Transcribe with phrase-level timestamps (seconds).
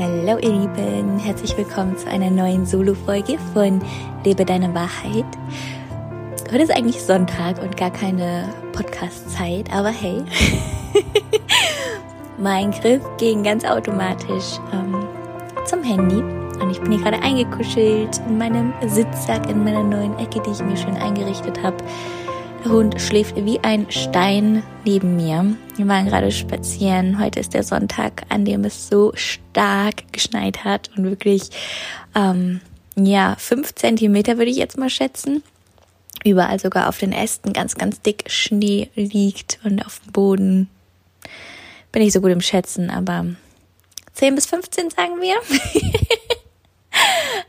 [0.00, 3.82] Hallo ihr Lieben, herzlich willkommen zu einer neuen Solo-Folge von
[4.24, 5.26] Lebe deine Wahrheit.
[6.50, 10.24] Heute ist eigentlich Sonntag und gar keine Podcast-Zeit, aber hey,
[12.38, 15.06] mein Griff ging ganz automatisch ähm,
[15.66, 16.22] zum Handy
[16.62, 20.62] und ich bin hier gerade eingekuschelt in meinem Sitzsack in meiner neuen Ecke, die ich
[20.62, 21.76] mir schön eingerichtet habe.
[22.64, 25.56] Der Hund schläft wie ein Stein neben mir.
[25.76, 27.18] Wir waren gerade spazieren.
[27.18, 31.44] Heute ist der Sonntag, an dem es so stark geschneit hat und wirklich,
[32.14, 32.60] ähm,
[32.96, 35.42] ja, fünf Zentimeter würde ich jetzt mal schätzen.
[36.22, 40.68] Überall sogar auf den Ästen ganz, ganz dick Schnee liegt und auf dem Boden.
[41.92, 43.24] Bin ich so gut im Schätzen, aber
[44.12, 45.36] 10 bis 15 sagen wir.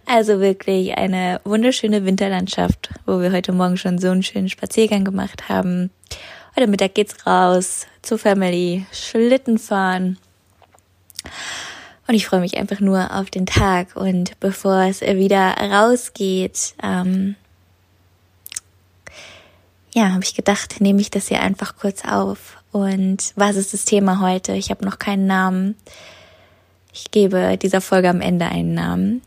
[0.06, 5.48] Also wirklich eine wunderschöne Winterlandschaft, wo wir heute Morgen schon so einen schönen Spaziergang gemacht
[5.48, 5.90] haben.
[6.56, 10.18] Heute Mittag geht's raus zur Family, Schlitten fahren.
[12.08, 13.96] Und ich freue mich einfach nur auf den Tag.
[13.96, 17.36] Und bevor es wieder rausgeht, ähm,
[19.94, 22.58] ja, habe ich gedacht, nehme ich das hier einfach kurz auf.
[22.74, 24.54] Und was ist das Thema heute?
[24.54, 25.76] Ich habe noch keinen Namen.
[26.94, 29.22] Ich gebe dieser Folge am Ende einen Namen.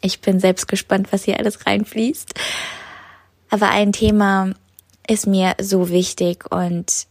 [0.00, 2.34] Ich bin selbst gespannt, was hier alles reinfließt.
[3.50, 4.52] Aber ein Thema
[5.06, 7.06] ist mir so wichtig und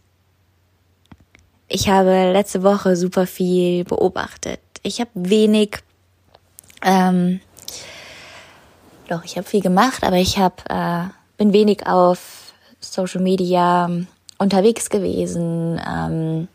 [1.67, 4.61] ich habe letzte Woche super viel beobachtet.
[4.81, 5.77] Ich habe wenig,
[6.81, 7.41] ähm,
[9.07, 11.03] doch, ich habe viel gemacht, aber ich habe, äh,
[11.37, 13.89] bin wenig auf Social Media
[14.39, 16.47] unterwegs gewesen ähm,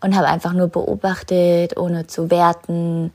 [0.00, 3.12] und habe einfach nur beobachtet, ohne zu werten,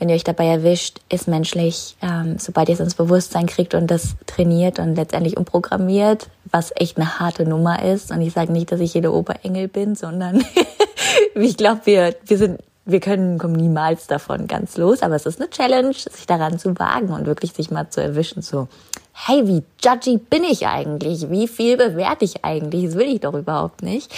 [0.00, 3.90] wenn ihr euch dabei erwischt, ist menschlich, ähm, sobald ihr es ins Bewusstsein kriegt und
[3.90, 8.10] das trainiert und letztendlich umprogrammiert, was echt eine harte Nummer ist.
[8.10, 10.42] Und ich sage nicht, dass ich jede Oberengel bin, sondern
[11.34, 15.38] ich glaube, wir, wir sind, wir können kommen niemals davon ganz los, aber es ist
[15.38, 18.68] eine Challenge, sich daran zu wagen und wirklich sich mal zu erwischen, so,
[19.12, 21.28] hey, wie judgy bin ich eigentlich?
[21.28, 22.86] Wie viel bewerte ich eigentlich?
[22.86, 24.10] Das will ich doch überhaupt nicht.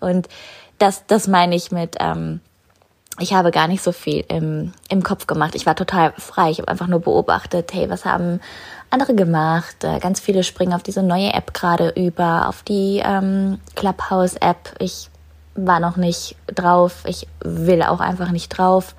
[0.00, 0.26] Und
[0.78, 2.40] das, das meine ich mit, ähm,
[3.18, 5.54] ich habe gar nicht so viel im, im Kopf gemacht.
[5.54, 6.50] Ich war total frei.
[6.50, 8.40] Ich habe einfach nur beobachtet, hey, was haben
[8.90, 9.82] andere gemacht?
[9.82, 14.74] Äh, ganz viele springen auf diese neue App gerade über, auf die ähm, Clubhouse-App.
[14.78, 15.10] Ich
[15.54, 17.04] war noch nicht drauf.
[17.06, 18.94] Ich will auch einfach nicht drauf.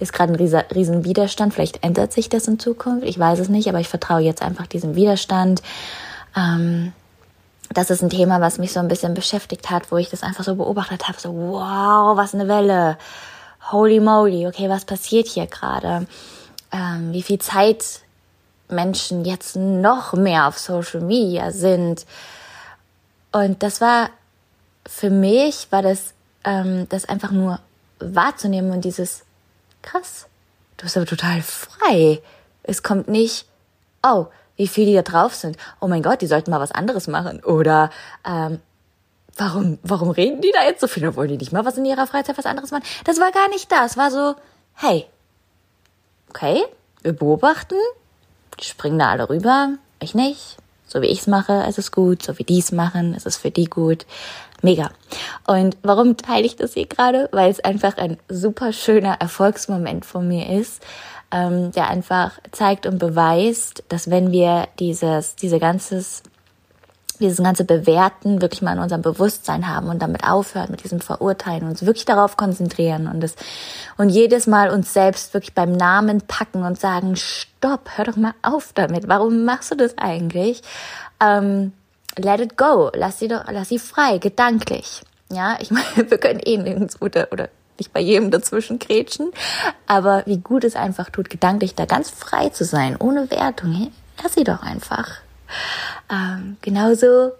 [0.00, 1.54] Ist gerade ein riesen, Widerstand.
[1.54, 3.06] Vielleicht ändert sich das in Zukunft.
[3.06, 5.62] Ich weiß es nicht, aber ich vertraue jetzt einfach diesem Widerstand.
[6.36, 6.92] Ähm,
[7.72, 10.42] das ist ein Thema, was mich so ein bisschen beschäftigt hat, wo ich das einfach
[10.42, 11.20] so beobachtet habe.
[11.20, 12.98] So, wow, was eine Welle
[13.72, 16.06] holy moly, okay, was passiert hier gerade?
[16.72, 18.02] Ähm, wie viel Zeit
[18.70, 22.06] Menschen jetzt noch mehr auf Social Media sind.
[23.32, 24.10] Und das war
[24.86, 26.14] für mich, war das,
[26.44, 27.60] ähm, das einfach nur
[27.98, 29.22] wahrzunehmen und dieses,
[29.82, 30.26] krass,
[30.76, 32.20] du bist aber total frei.
[32.62, 33.46] Es kommt nicht,
[34.02, 34.26] oh,
[34.56, 35.56] wie viele die da drauf sind.
[35.80, 37.42] Oh mein Gott, die sollten mal was anderes machen.
[37.44, 37.90] Oder
[38.26, 38.60] ähm,
[39.36, 41.14] warum, warum reden die da jetzt so viel?
[41.16, 42.84] Wollen die nicht mal was in ihrer Freizeit was anderes machen?
[43.04, 43.96] Das war gar nicht das.
[43.96, 44.34] war so,
[44.74, 45.06] hey,
[46.28, 46.64] okay,
[47.02, 47.76] wir beobachten,
[48.58, 50.56] die springen da alle rüber, ich nicht.
[50.86, 52.22] So wie ich's mache, ist es gut.
[52.22, 54.06] So wie die's machen, ist es für die gut.
[54.60, 54.90] Mega.
[55.46, 57.28] Und warum teile ich das hier gerade?
[57.30, 60.82] Weil es einfach ein super schöner Erfolgsmoment von mir ist,
[61.30, 66.24] ähm, der einfach zeigt und beweist, dass wenn wir dieses, diese ganzes
[67.20, 71.64] dieses ganze Bewerten wirklich mal in unserem Bewusstsein haben und damit aufhören mit diesem Verurteilen,
[71.64, 73.36] uns wirklich darauf konzentrieren und es
[73.96, 78.34] und jedes Mal uns selbst wirklich beim Namen packen und sagen, stopp, hör doch mal
[78.42, 79.08] auf damit.
[79.08, 80.62] Warum machst du das eigentlich?
[81.22, 81.72] Ähm,
[82.16, 85.02] let it go, lass sie doch, lass sie frei, gedanklich.
[85.30, 87.48] Ja, ich meine, wir können eh nirgends oder, oder
[87.78, 89.30] nicht bei jedem dazwischen kretschen,
[89.86, 93.90] aber wie gut es einfach tut, gedanklich da ganz frei zu sein, ohne Wertung.
[94.22, 95.22] Lass sie doch einfach.
[96.10, 97.32] Ähm, genauso,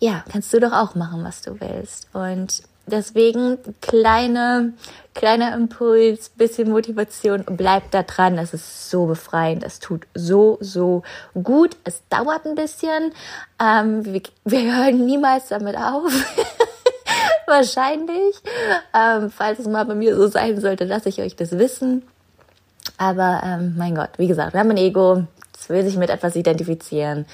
[0.00, 2.08] ja, kannst du doch auch machen, was du willst.
[2.12, 4.72] Und deswegen kleine,
[5.14, 8.38] kleiner Impuls, bisschen Motivation, bleib da dran.
[8.38, 9.64] Es ist so befreiend.
[9.64, 11.02] Es tut so, so
[11.42, 11.76] gut.
[11.84, 13.12] Es dauert ein bisschen.
[13.60, 16.12] Ähm, wir, wir hören niemals damit auf.
[17.46, 18.36] Wahrscheinlich.
[18.94, 22.02] Ähm, falls es mal bei mir so sein sollte, lasse ich euch das wissen.
[22.96, 25.24] Aber ähm, mein Gott, wie gesagt, wir haben ein Ego,
[25.68, 27.26] will sich mit etwas identifizieren.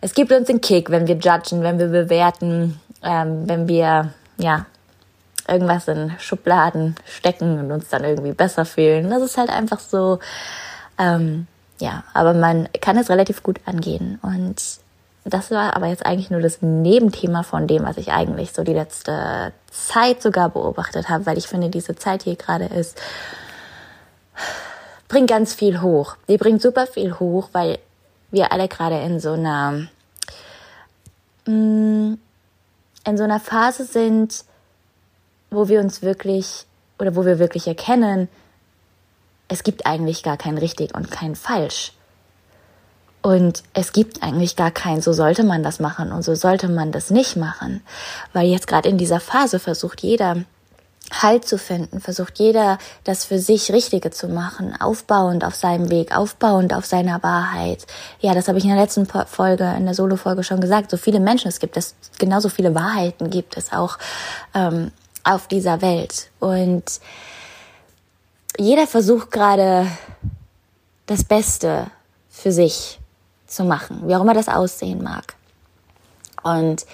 [0.00, 4.66] Es gibt uns den Kick, wenn wir judgen, wenn wir bewerten, ähm, wenn wir ja
[5.48, 9.10] irgendwas in Schubladen stecken und uns dann irgendwie besser fühlen.
[9.10, 10.18] Das ist halt einfach so.
[10.98, 11.46] Ähm,
[11.80, 14.18] ja, aber man kann es relativ gut angehen.
[14.22, 14.62] Und
[15.24, 18.74] das war aber jetzt eigentlich nur das Nebenthema von dem, was ich eigentlich so die
[18.74, 23.00] letzte Zeit sogar beobachtet habe, weil ich finde, diese Zeit hier gerade ist
[25.14, 26.16] bringt ganz viel hoch.
[26.28, 27.78] Die bringt super viel hoch, weil
[28.32, 29.86] wir alle gerade in so einer
[31.46, 32.14] mm,
[33.06, 34.44] in so einer Phase sind,
[35.52, 36.66] wo wir uns wirklich
[36.98, 38.28] oder wo wir wirklich erkennen,
[39.46, 41.92] es gibt eigentlich gar kein richtig und kein falsch.
[43.22, 46.90] Und es gibt eigentlich gar kein, so sollte man das machen und so sollte man
[46.90, 47.84] das nicht machen.
[48.32, 50.38] Weil jetzt gerade in dieser Phase versucht jeder
[51.12, 56.16] Halt zu finden, versucht jeder das für sich Richtige zu machen, aufbauend auf seinem Weg,
[56.16, 57.86] aufbauend auf seiner Wahrheit.
[58.20, 60.90] Ja, das habe ich in der letzten Folge, in der Solo-Folge schon gesagt.
[60.90, 63.98] So viele Menschen es gibt, es genauso viele Wahrheiten gibt es auch
[64.54, 64.92] ähm,
[65.24, 66.30] auf dieser Welt.
[66.40, 66.84] Und
[68.58, 69.86] jeder versucht gerade
[71.06, 71.88] das Beste
[72.30, 72.98] für sich
[73.46, 75.34] zu machen, wie auch immer das aussehen mag.
[76.42, 76.86] Und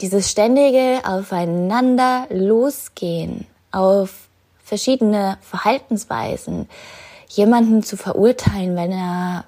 [0.00, 4.28] dieses ständige Aufeinander losgehen auf
[4.64, 6.68] verschiedene Verhaltensweisen,
[7.28, 9.44] jemanden zu verurteilen, wenn er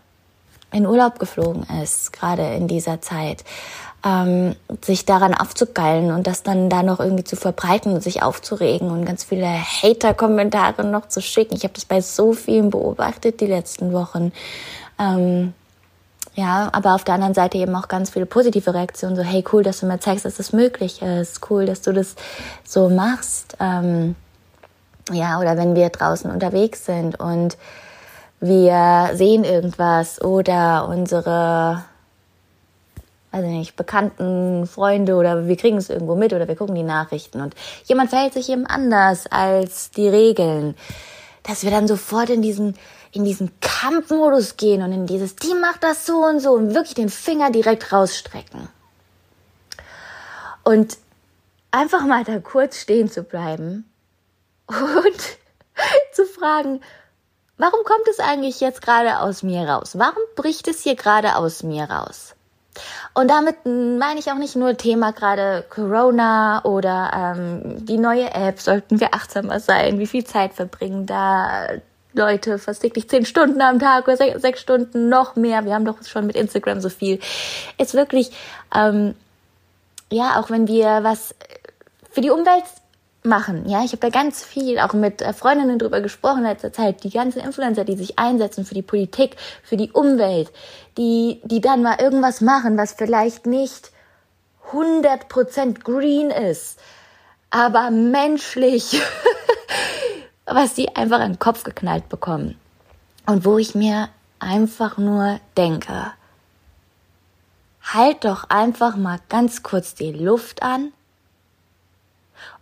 [0.72, 3.44] in Urlaub geflogen ist, gerade in dieser Zeit,
[4.04, 8.90] ähm, sich daran aufzugeilen und das dann da noch irgendwie zu verbreiten und sich aufzuregen
[8.90, 11.54] und ganz viele Hater-Kommentare noch zu schicken.
[11.56, 14.32] Ich habe das bei so vielen beobachtet die letzten Wochen.
[14.98, 15.54] Ähm,
[16.34, 19.62] ja, aber auf der anderen Seite eben auch ganz viele positive Reaktionen, so hey, cool,
[19.62, 22.14] dass du mir zeigst, dass das möglich ist, cool, dass du das
[22.64, 23.56] so machst.
[23.60, 24.14] Ähm,
[25.12, 27.56] ja, oder wenn wir draußen unterwegs sind und
[28.40, 31.84] wir sehen irgendwas oder unsere
[33.32, 36.82] weiß ich nicht, Bekannten, Freunde oder wir kriegen es irgendwo mit oder wir gucken die
[36.82, 37.54] Nachrichten und
[37.84, 40.74] jemand verhält sich eben anders als die Regeln,
[41.44, 42.74] dass wir dann sofort in diesen,
[43.12, 46.94] in diesen Kampfmodus gehen und in dieses, die macht das so und so und wirklich
[46.94, 48.68] den Finger direkt rausstrecken.
[50.62, 50.98] Und
[51.70, 53.90] einfach mal da kurz stehen zu bleiben
[54.66, 55.38] und
[56.12, 56.80] zu fragen,
[57.56, 59.98] warum kommt es eigentlich jetzt gerade aus mir raus?
[59.98, 62.34] Warum bricht es hier gerade aus mir raus?
[63.14, 68.60] Und damit meine ich auch nicht nur Thema gerade Corona oder ähm, die neue App,
[68.60, 71.66] sollten wir achtsamer sein, wie viel Zeit verbringen da
[72.12, 75.64] Leute fast täglich zehn Stunden am Tag oder sechs, sechs Stunden noch mehr.
[75.64, 77.20] Wir haben doch schon mit Instagram so viel.
[77.78, 78.30] Ist wirklich,
[78.74, 79.14] ähm,
[80.10, 81.34] ja, auch wenn wir was
[82.10, 82.64] für die Umwelt
[83.22, 83.68] machen.
[83.68, 87.04] Ja, ich habe da ganz viel auch mit äh, Freundinnen drüber gesprochen in letzter Zeit.
[87.04, 90.50] Die ganzen Influencer, die sich einsetzen für die Politik, für die Umwelt,
[90.96, 93.90] die, die dann mal irgendwas machen, was vielleicht nicht
[94.72, 96.78] 100% green ist,
[97.50, 99.00] aber menschlich,
[100.54, 102.58] was die einfach an den Kopf geknallt bekommen.
[103.26, 104.08] Und wo ich mir
[104.38, 106.12] einfach nur denke,
[107.82, 110.92] halt doch einfach mal ganz kurz die Luft an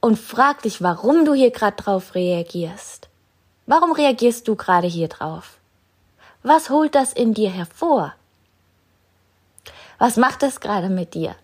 [0.01, 3.09] und frag dich, warum du hier gerade drauf reagierst.
[3.67, 5.59] Warum reagierst du gerade hier drauf?
[6.43, 8.15] Was holt das in dir hervor?
[9.99, 11.35] Was macht das gerade mit dir?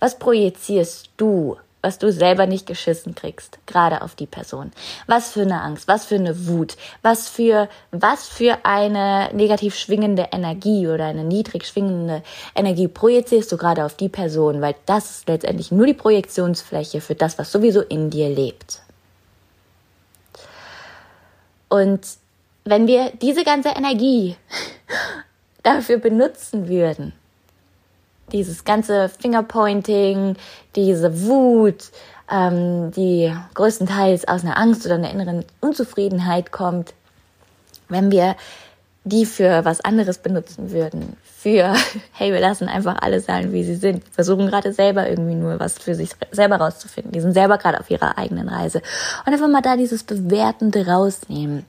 [0.00, 4.72] Was projizierst du was du selber nicht geschissen kriegst, gerade auf die Person.
[5.06, 10.28] Was für eine Angst, was für eine Wut, was für, was für eine negativ schwingende
[10.32, 12.22] Energie oder eine niedrig schwingende
[12.54, 17.14] Energie projizierst du gerade auf die Person, weil das ist letztendlich nur die Projektionsfläche für
[17.14, 18.82] das, was sowieso in dir lebt.
[21.68, 22.00] Und
[22.64, 24.36] wenn wir diese ganze Energie
[25.62, 27.12] dafür benutzen würden,
[28.32, 30.36] dieses ganze Fingerpointing,
[30.76, 31.90] diese Wut,
[32.30, 36.94] ähm, die größtenteils aus einer Angst oder einer inneren Unzufriedenheit kommt,
[37.88, 38.36] wenn wir
[39.04, 41.74] die für was anderes benutzen würden, für,
[42.12, 45.78] hey, wir lassen einfach alle sein, wie sie sind, versuchen gerade selber irgendwie nur was
[45.78, 48.82] für sich selber rauszufinden, die sind selber gerade auf ihrer eigenen Reise.
[49.24, 51.64] Und einfach mal da dieses Bewertende rausnehmen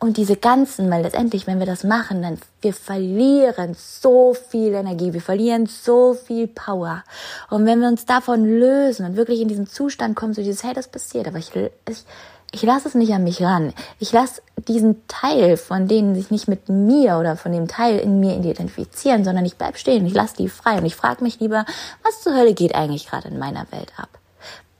[0.00, 5.12] und diese ganzen, weil letztendlich, wenn wir das machen, dann wir verlieren so viel Energie,
[5.12, 7.02] wir verlieren so viel Power.
[7.50, 10.72] Und wenn wir uns davon lösen und wirklich in diesen Zustand kommen, so dieses, hey,
[10.72, 12.04] das passiert, aber ich, ich,
[12.52, 13.74] ich lasse es nicht an mich ran.
[13.98, 18.20] Ich lasse diesen Teil von denen sich nicht mit mir oder von dem Teil in
[18.20, 21.64] mir identifizieren, sondern ich bleib stehen, ich lasse die frei und ich frage mich lieber,
[22.04, 24.10] was zur Hölle geht eigentlich gerade in meiner Welt ab?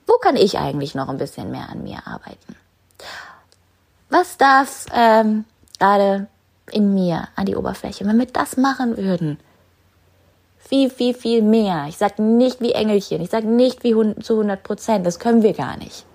[0.07, 2.55] Wo kann ich eigentlich noch ein bisschen mehr an mir arbeiten?
[4.09, 5.45] Was darf ähm,
[5.79, 6.27] gerade
[6.71, 8.05] in mir an die Oberfläche?
[8.05, 9.39] Wenn wir das machen würden,
[10.69, 11.85] viel, viel, viel mehr.
[11.89, 15.53] Ich sage nicht wie Engelchen, ich sage nicht wie zu 100 Prozent, das können wir
[15.53, 16.05] gar nicht.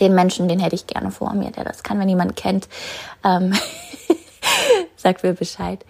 [0.00, 2.68] Den Menschen, den hätte ich gerne vor mir, der das kann, wenn jemand kennt,
[3.24, 3.52] ähm,
[4.96, 5.84] sagt mir Bescheid.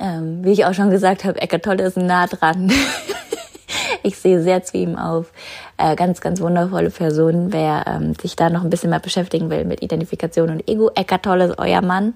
[0.00, 2.72] Ähm, wie ich auch schon gesagt habe, Eckart Tolle ist nah dran.
[4.08, 5.32] Ich sehe sehr zu ihm auf.
[5.76, 7.52] Äh, ganz, ganz wundervolle Person.
[7.52, 11.24] Wer ähm, sich da noch ein bisschen mehr beschäftigen will mit Identifikation und Ego, Eckart
[11.24, 12.14] Tolle ist euer Mann.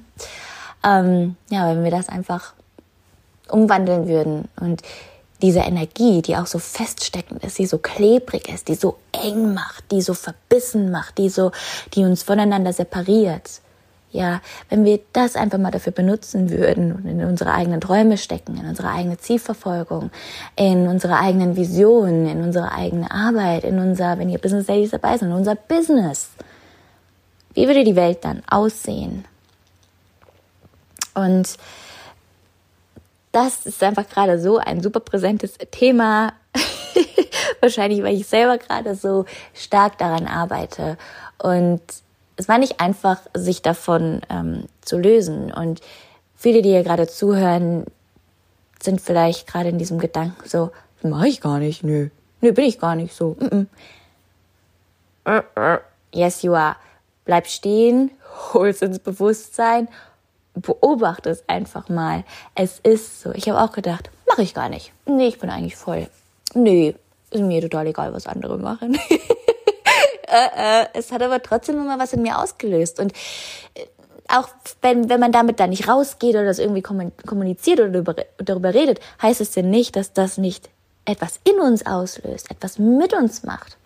[0.82, 2.54] Ähm, ja, wenn wir das einfach
[3.50, 4.80] umwandeln würden und
[5.42, 9.90] diese Energie, die auch so feststeckend ist, die so klebrig ist, die so eng macht,
[9.90, 11.52] die so verbissen macht, die so,
[11.92, 13.61] die uns voneinander separiert.
[14.12, 18.59] Ja, wenn wir das einfach mal dafür benutzen würden und in unsere eigenen Träume stecken,
[18.59, 20.11] in unsere eigene Zielverfolgung,
[20.54, 25.16] in unsere eigenen Visionen, in unsere eigene Arbeit, in unser, wenn ihr Business Ladies dabei
[25.16, 26.28] sind, in unser Business.
[27.54, 29.25] Wie würde die Welt dann aussehen?
[31.14, 31.57] Und
[33.33, 36.35] das ist einfach gerade so ein super präsentes Thema.
[37.61, 40.99] Wahrscheinlich, weil ich selber gerade so stark daran arbeite.
[41.38, 41.81] Und
[42.36, 45.52] es war nicht einfach, sich davon ähm, zu lösen.
[45.52, 45.80] Und
[46.34, 47.84] viele, die hier gerade zuhören,
[48.82, 50.70] sind vielleicht gerade in diesem Gedanken so,
[51.02, 52.08] mache ich gar nicht, nö.
[52.40, 53.36] Nö, bin ich gar nicht so.
[53.38, 53.66] Mm
[55.24, 55.80] -mm.
[56.12, 56.76] Yes, you are.
[57.24, 58.10] Bleib stehen,
[58.52, 59.88] hol's ins Bewusstsein
[60.54, 62.24] beobachte es einfach mal.
[62.54, 63.32] Es ist so.
[63.32, 64.92] Ich habe auch gedacht, mache ich gar nicht.
[65.06, 66.08] Nee, ich bin eigentlich voll.
[66.54, 66.94] Nee,
[67.30, 68.98] ist mir total egal, was andere machen.
[70.32, 72.98] äh, äh, es hat aber trotzdem immer was in mir ausgelöst.
[72.98, 73.12] Und
[73.74, 73.86] äh,
[74.28, 74.48] auch
[74.80, 79.40] wenn, wenn man damit da nicht rausgeht oder das irgendwie kommuniziert oder darüber, redet, heißt
[79.40, 80.70] es ja nicht, dass das nicht
[81.04, 83.76] etwas in uns auslöst, etwas mit uns macht.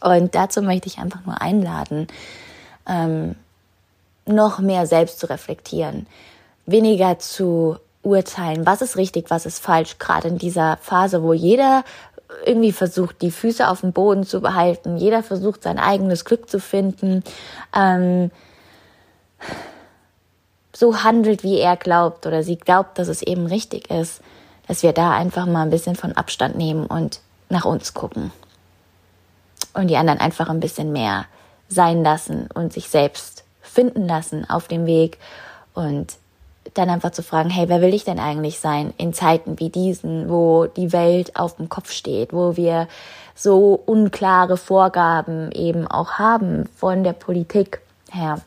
[0.00, 2.06] Und dazu möchte ich einfach nur einladen,
[2.86, 3.34] ähm,
[4.26, 6.06] noch mehr selbst zu reflektieren,
[6.66, 11.82] weniger zu urteilen, was ist richtig, was ist falsch, gerade in dieser Phase, wo jeder
[12.44, 16.60] irgendwie versucht, die Füße auf dem Boden zu behalten, jeder versucht, sein eigenes Glück zu
[16.60, 17.24] finden,
[17.74, 18.30] ähm,
[20.74, 24.20] so handelt, wie er glaubt oder sie glaubt, dass es eben richtig ist,
[24.66, 28.30] dass wir da einfach mal ein bisschen von Abstand nehmen und nach uns gucken.
[29.74, 31.26] Und die anderen einfach ein bisschen mehr
[31.68, 35.18] sein lassen und sich selbst finden lassen auf dem Weg
[35.74, 36.14] und
[36.74, 40.28] dann einfach zu fragen, hey, wer will ich denn eigentlich sein in Zeiten wie diesen,
[40.28, 42.88] wo die Welt auf dem Kopf steht, wo wir
[43.34, 48.40] so unklare Vorgaben eben auch haben von der Politik her,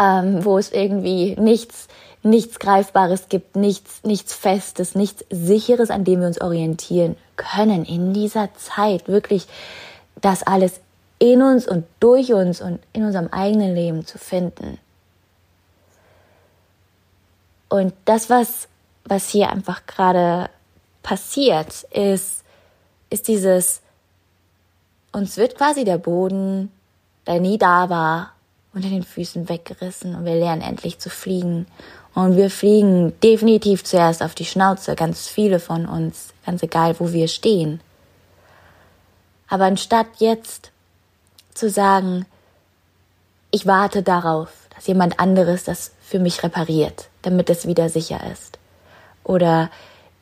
[0.00, 1.88] ähm, wo es irgendwie nichts,
[2.22, 8.12] nichts Greifbares gibt, nichts, nichts Festes, nichts Sicheres, an dem wir uns orientieren können in
[8.12, 9.46] dieser Zeit, wirklich
[10.20, 10.80] das alles
[11.18, 14.78] in uns und durch uns und in unserem eigenen Leben zu finden.
[17.72, 18.68] Und das, was,
[19.06, 20.50] was hier einfach gerade
[21.02, 22.44] passiert, ist,
[23.08, 23.80] ist dieses,
[25.10, 26.70] uns wird quasi der Boden,
[27.26, 28.34] der nie da war,
[28.74, 31.66] unter den Füßen weggerissen und wir lernen endlich zu fliegen.
[32.14, 37.14] Und wir fliegen definitiv zuerst auf die Schnauze, ganz viele von uns, ganz egal, wo
[37.14, 37.80] wir stehen.
[39.48, 40.72] Aber anstatt jetzt
[41.54, 42.26] zu sagen,
[43.50, 48.58] ich warte darauf, dass jemand anderes das für mich repariert, damit es wieder sicher ist.
[49.24, 49.70] Oder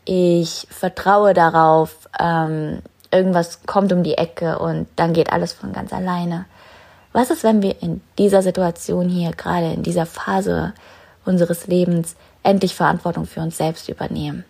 [0.04, 5.92] ich vertraue darauf, ähm, irgendwas kommt um die Ecke und dann geht alles von ganz
[5.92, 6.46] alleine.
[7.12, 10.74] Was ist, wenn wir in dieser Situation hier, gerade in dieser Phase
[11.24, 14.44] unseres Lebens, endlich Verantwortung für uns selbst übernehmen?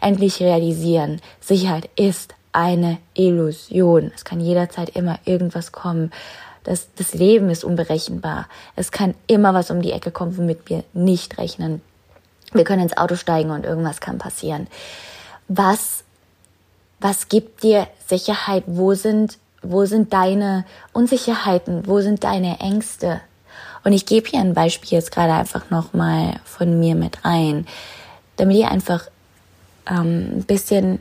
[0.00, 4.10] Endlich realisieren, Sicherheit ist eine Illusion.
[4.14, 6.10] Es kann jederzeit immer irgendwas kommen.
[6.64, 8.48] Das, das Leben ist unberechenbar.
[8.74, 11.82] Es kann immer was um die Ecke kommen, womit wir nicht rechnen.
[12.52, 14.66] Wir können ins Auto steigen und irgendwas kann passieren.
[15.48, 16.04] Was,
[17.00, 18.64] was gibt dir Sicherheit?
[18.66, 21.86] Wo sind, wo sind deine Unsicherheiten?
[21.86, 23.20] Wo sind deine Ängste?
[23.84, 27.66] Und ich gebe hier ein Beispiel jetzt gerade einfach nochmal von mir mit rein,
[28.36, 29.08] damit ihr einfach
[29.88, 31.00] ähm, ein bisschen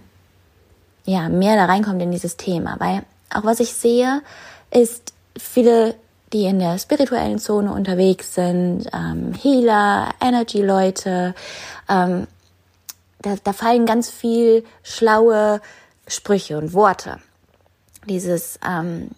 [1.06, 2.76] ja, mehr da reinkommt in dieses Thema.
[2.80, 4.22] Weil auch was ich sehe,
[4.72, 5.96] ist viele,
[6.34, 11.34] die in der spirituellen Zone unterwegs sind, ähm, Healer, Energy-Leute,
[11.90, 12.28] ähm,
[13.22, 15.62] da, da fallen ganz viel schlaue
[16.08, 17.20] Sprüche und Worte.
[18.06, 19.10] Dieses, ähm,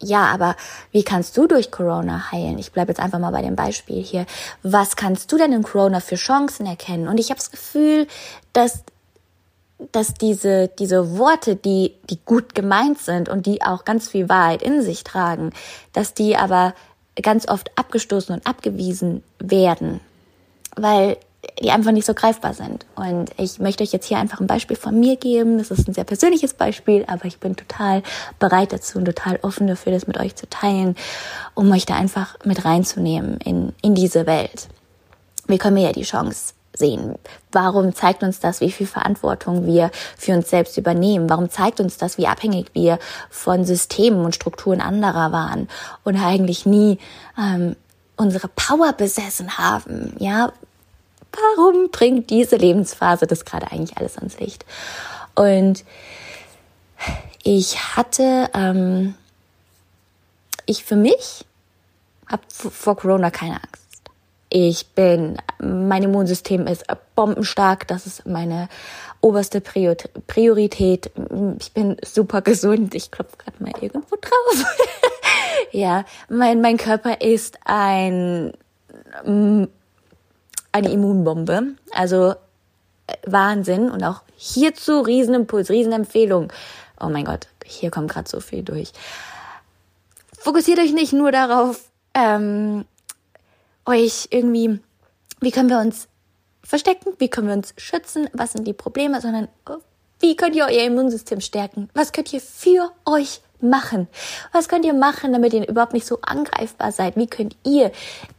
[0.00, 0.56] ja, aber
[0.92, 2.58] wie kannst du durch Corona heilen?
[2.58, 4.26] Ich bleibe jetzt einfach mal bei dem Beispiel hier.
[4.62, 7.08] Was kannst du denn in Corona für Chancen erkennen?
[7.08, 8.06] Und ich habe das Gefühl,
[8.52, 8.84] dass
[9.92, 14.62] dass diese, diese Worte, die, die gut gemeint sind und die auch ganz viel Wahrheit
[14.62, 15.52] in sich tragen,
[15.92, 16.74] dass die aber
[17.22, 20.00] ganz oft abgestoßen und abgewiesen werden,
[20.76, 21.16] weil
[21.60, 22.84] die einfach nicht so greifbar sind.
[22.96, 25.58] Und ich möchte euch jetzt hier einfach ein Beispiel von mir geben.
[25.58, 28.02] Das ist ein sehr persönliches Beispiel, aber ich bin total
[28.38, 30.96] bereit dazu und total offen dafür, das mit euch zu teilen,
[31.54, 34.68] um euch da einfach mit reinzunehmen in, in diese Welt.
[35.46, 37.16] Wir können mir ja die Chance sehen?
[37.52, 41.28] Warum zeigt uns das, wie viel Verantwortung wir für uns selbst übernehmen?
[41.28, 42.98] Warum zeigt uns das, wie abhängig wir
[43.30, 45.68] von Systemen und Strukturen anderer waren
[46.04, 46.98] und eigentlich nie
[47.38, 47.76] ähm,
[48.16, 50.14] unsere Power besessen haben?
[50.18, 50.52] Ja,
[51.32, 54.64] warum bringt diese Lebensphase das gerade eigentlich alles ans Licht?
[55.34, 55.84] Und
[57.42, 59.14] ich hatte, ähm,
[60.66, 61.44] ich für mich
[62.30, 64.02] habe vor Corona keine Angst.
[64.50, 66.84] Ich bin, mein Immunsystem ist
[67.14, 68.68] bombenstark, das ist meine
[69.20, 71.10] oberste Priorität.
[71.58, 74.76] Ich bin super gesund, ich klopfe gerade mal irgendwo drauf.
[75.72, 78.52] ja, mein, mein Körper ist ein,
[79.24, 79.68] eine
[80.72, 82.34] Immunbombe, also
[83.06, 86.52] äh, Wahnsinn und auch hierzu Riesenimpuls, Riesenempfehlung.
[87.00, 88.92] Oh mein Gott, hier kommt gerade so viel durch.
[90.38, 91.80] Fokussiert euch nicht nur darauf,
[92.14, 92.84] ähm,
[93.84, 94.80] euch irgendwie,
[95.40, 96.08] wie können wir uns
[96.62, 99.78] verstecken, wie können wir uns schützen, was sind die Probleme, sondern oh,
[100.20, 101.88] wie könnt ihr euer Immunsystem stärken?
[101.94, 104.08] Was könnt ihr für euch machen?
[104.52, 107.16] Was könnt ihr machen, damit ihr überhaupt nicht so angreifbar seid?
[107.16, 107.92] Wie könnt ihr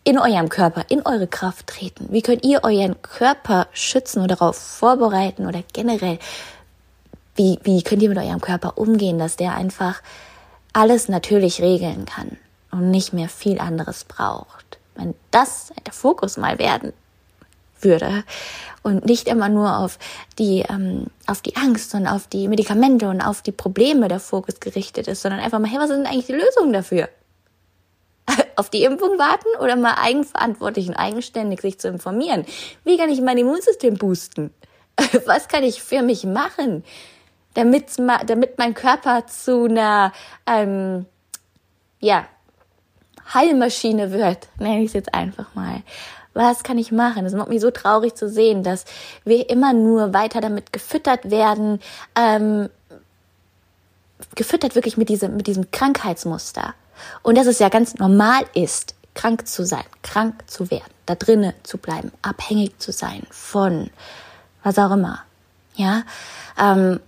[0.03, 2.07] in eurem Körper, in eure Kraft treten?
[2.09, 6.19] Wie könnt ihr euren Körper schützen oder darauf vorbereiten oder generell,
[7.35, 10.01] wie, wie könnt ihr mit eurem Körper umgehen, dass der einfach
[10.73, 12.37] alles natürlich regeln kann
[12.71, 14.78] und nicht mehr viel anderes braucht?
[14.99, 16.93] Wenn das der Fokus mal werden
[17.81, 18.23] würde
[18.83, 19.99] und nicht immer nur auf
[20.37, 24.59] die ähm, auf die Angst und auf die Medikamente und auf die Probleme der Fokus
[24.59, 27.09] gerichtet ist, sondern einfach mal, hey, was sind eigentlich die Lösungen dafür?
[28.55, 32.45] auf die Impfung warten oder mal eigenverantwortlich und eigenständig sich zu informieren?
[32.83, 34.53] Wie kann ich mein Immunsystem boosten?
[35.25, 36.83] was kann ich für mich machen,
[37.53, 40.11] damit damit mein Körper zu einer
[40.45, 41.05] ähm,
[41.99, 42.27] ja
[43.33, 45.81] Heilmaschine wird, nenne ich es jetzt einfach mal.
[46.33, 47.25] Was kann ich machen?
[47.25, 48.85] Es macht mich so traurig zu sehen, dass
[49.25, 51.79] wir immer nur weiter damit gefüttert werden,
[52.15, 52.69] ähm,
[54.35, 56.75] gefüttert wirklich mit diesem, mit diesem Krankheitsmuster.
[57.23, 61.53] Und dass es ja ganz normal ist, krank zu sein, krank zu werden, da drinnen
[61.63, 63.89] zu bleiben, abhängig zu sein von
[64.63, 65.23] was auch immer.
[65.75, 66.03] Ja,
[66.57, 66.99] ähm,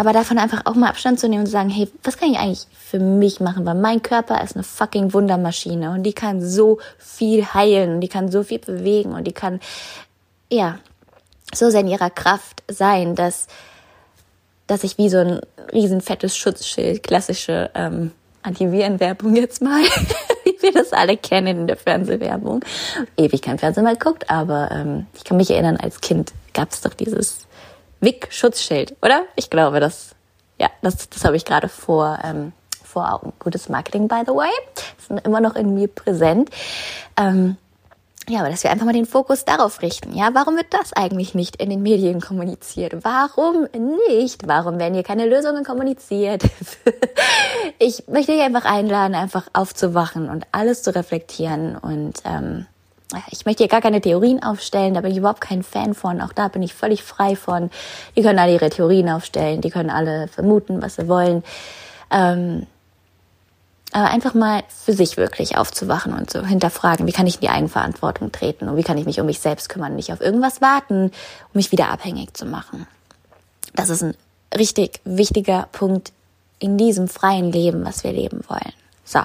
[0.00, 2.38] aber davon einfach auch mal Abstand zu nehmen und zu sagen, hey, was kann ich
[2.38, 3.66] eigentlich für mich machen?
[3.66, 8.08] Weil mein Körper ist eine fucking Wundermaschine und die kann so viel heilen und die
[8.08, 9.60] kann so viel bewegen und die kann,
[10.50, 10.78] ja,
[11.52, 13.46] so sehr in ihrer Kraft sein, dass,
[14.66, 19.82] dass ich wie so ein riesenfettes Schutzschild, klassische ähm, Antivirenwerbung jetzt mal,
[20.44, 22.64] wie wir das alle kennen in der Fernsehwerbung.
[23.18, 26.80] Ewig kein Fernsehen mal geguckt, aber ähm, ich kann mich erinnern, als Kind gab es
[26.80, 27.46] doch dieses
[28.00, 29.24] Wick-Schutzschild, oder?
[29.36, 30.14] Ich glaube, das,
[30.58, 33.32] ja, das, das habe ich gerade vor, ähm, vor Augen.
[33.38, 34.50] Gutes Marketing, by the way.
[34.98, 36.50] Ist immer noch in mir präsent.
[37.16, 37.56] Ähm,
[38.28, 40.16] ja, aber dass wir einfach mal den Fokus darauf richten.
[40.16, 42.94] Ja, warum wird das eigentlich nicht in den Medien kommuniziert?
[43.02, 43.66] Warum
[44.08, 44.46] nicht?
[44.46, 46.44] Warum werden hier keine Lösungen kommuniziert?
[47.78, 52.66] ich möchte dich einfach einladen, einfach aufzuwachen und alles zu reflektieren und ähm,
[53.30, 56.20] ich möchte hier gar keine Theorien aufstellen, da bin ich überhaupt kein Fan von.
[56.20, 57.70] Auch da bin ich völlig frei von.
[58.16, 61.42] Die können alle ihre Theorien aufstellen, die können alle vermuten, was sie wollen.
[62.10, 62.66] Ähm,
[63.92, 67.48] aber einfach mal für sich wirklich aufzuwachen und zu hinterfragen, wie kann ich in die
[67.48, 71.06] Eigenverantwortung treten und wie kann ich mich um mich selbst kümmern, nicht auf irgendwas warten,
[71.06, 71.10] um
[71.54, 72.86] mich wieder abhängig zu machen.
[73.74, 74.14] Das ist ein
[74.56, 76.12] richtig wichtiger Punkt
[76.60, 78.72] in diesem freien Leben, was wir leben wollen.
[79.04, 79.20] So.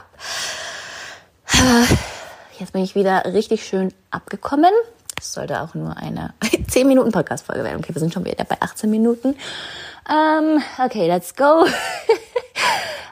[2.60, 4.72] Jetzt bin ich wieder richtig schön abgekommen.
[5.16, 6.34] Das sollte auch nur eine
[6.70, 7.80] 10 Minuten Podcast-Folge werden.
[7.80, 9.36] Okay, wir sind schon wieder bei 18 Minuten.
[10.08, 11.64] Um, ähm, okay, let's go.
[11.64, 11.68] um,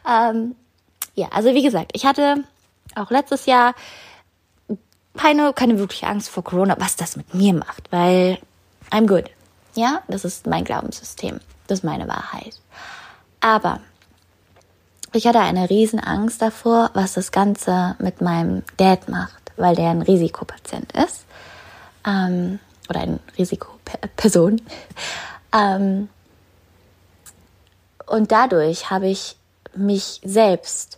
[0.10, 0.56] ähm,
[1.16, 2.44] ja, also wie gesagt, ich hatte
[2.96, 3.76] auch letztes Jahr
[5.18, 8.40] keine, keine wirkliche Angst vor Corona, was das mit mir macht, weil
[8.92, 9.30] I'm good.
[9.76, 11.40] Ja, das ist mein Glaubenssystem.
[11.68, 12.60] Das ist meine Wahrheit.
[13.42, 13.80] Aber
[15.14, 19.90] ich hatte eine riesen Angst davor, was das Ganze mit meinem Dad macht, weil der
[19.90, 21.26] ein Risikopatient ist
[22.06, 24.62] ähm, oder eine Risikoperson.
[25.56, 26.10] Ähm,
[28.08, 29.36] und dadurch habe ich
[29.76, 30.98] mich selbst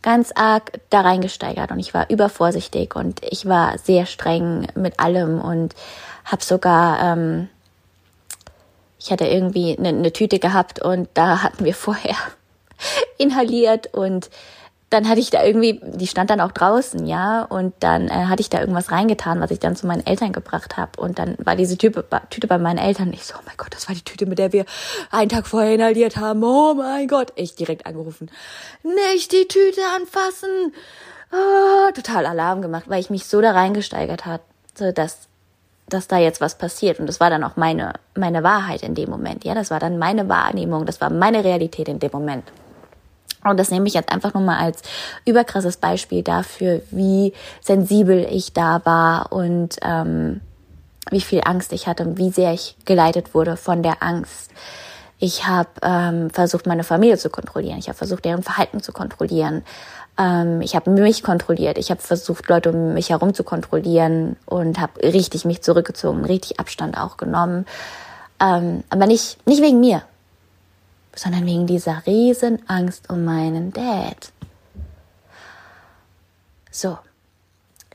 [0.00, 5.40] ganz arg da reingesteigert und ich war übervorsichtig und ich war sehr streng mit allem
[5.40, 5.74] und
[6.24, 7.48] habe sogar ähm,
[9.00, 12.14] ich hatte irgendwie eine, eine Tüte gehabt und da hatten wir vorher
[13.18, 14.30] inhaliert und
[14.90, 18.40] dann hatte ich da irgendwie, die stand dann auch draußen, ja, und dann äh, hatte
[18.40, 21.00] ich da irgendwas reingetan, was ich dann zu meinen Eltern gebracht habe.
[21.00, 23.12] Und dann war diese Tüte, Tüte bei meinen Eltern.
[23.12, 24.64] Ich so, oh mein Gott, das war die Tüte, mit der wir
[25.10, 26.42] einen Tag vorher inhaliert haben.
[26.44, 28.30] Oh mein Gott, ich direkt angerufen.
[28.84, 30.72] Nicht die Tüte anfassen.
[31.32, 34.42] Oh, total Alarm gemacht, weil ich mich so da reingesteigert hat,
[34.74, 35.28] so dass
[35.88, 36.98] dass da jetzt was passiert.
[36.98, 39.44] Und das war dann auch meine, meine Wahrheit in dem Moment.
[39.44, 42.44] Ja, das war dann meine Wahrnehmung, das war meine Realität in dem Moment.
[43.50, 44.82] Und das nehme ich jetzt einfach nur mal als
[45.24, 50.40] überkrasses Beispiel dafür, wie sensibel ich da war und ähm,
[51.10, 54.50] wie viel Angst ich hatte und wie sehr ich geleitet wurde von der Angst.
[55.18, 57.78] Ich habe ähm, versucht, meine Familie zu kontrollieren.
[57.78, 59.64] Ich habe versucht, deren Verhalten zu kontrollieren.
[60.18, 61.78] Ähm, ich habe mich kontrolliert.
[61.78, 66.60] Ich habe versucht, Leute um mich herum zu kontrollieren und habe richtig mich zurückgezogen, richtig
[66.60, 67.66] Abstand auch genommen.
[68.40, 70.02] Ähm, aber nicht, nicht wegen mir,
[71.16, 74.30] sondern wegen dieser riesen Angst um meinen Dad.
[76.70, 76.98] So,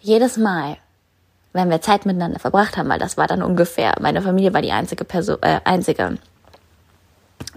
[0.01, 0.77] jedes Mal,
[1.53, 4.71] wenn wir Zeit miteinander verbracht haben, weil das war dann ungefähr, meine Familie war die
[4.71, 6.17] einzige Person, äh, einzige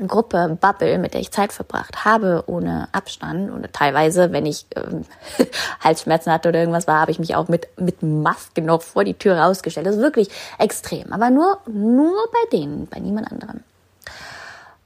[0.06, 3.50] Gruppe, Bubble, mit der ich Zeit verbracht habe, ohne Abstand.
[3.50, 5.04] Und teilweise, wenn ich ähm,
[5.80, 9.14] Halsschmerzen hatte oder irgendwas war, habe ich mich auch mit, mit Maske noch vor die
[9.14, 9.86] Tür rausgestellt.
[9.86, 11.12] Das ist wirklich extrem.
[11.12, 13.60] Aber nur, nur bei denen, bei niemand anderem.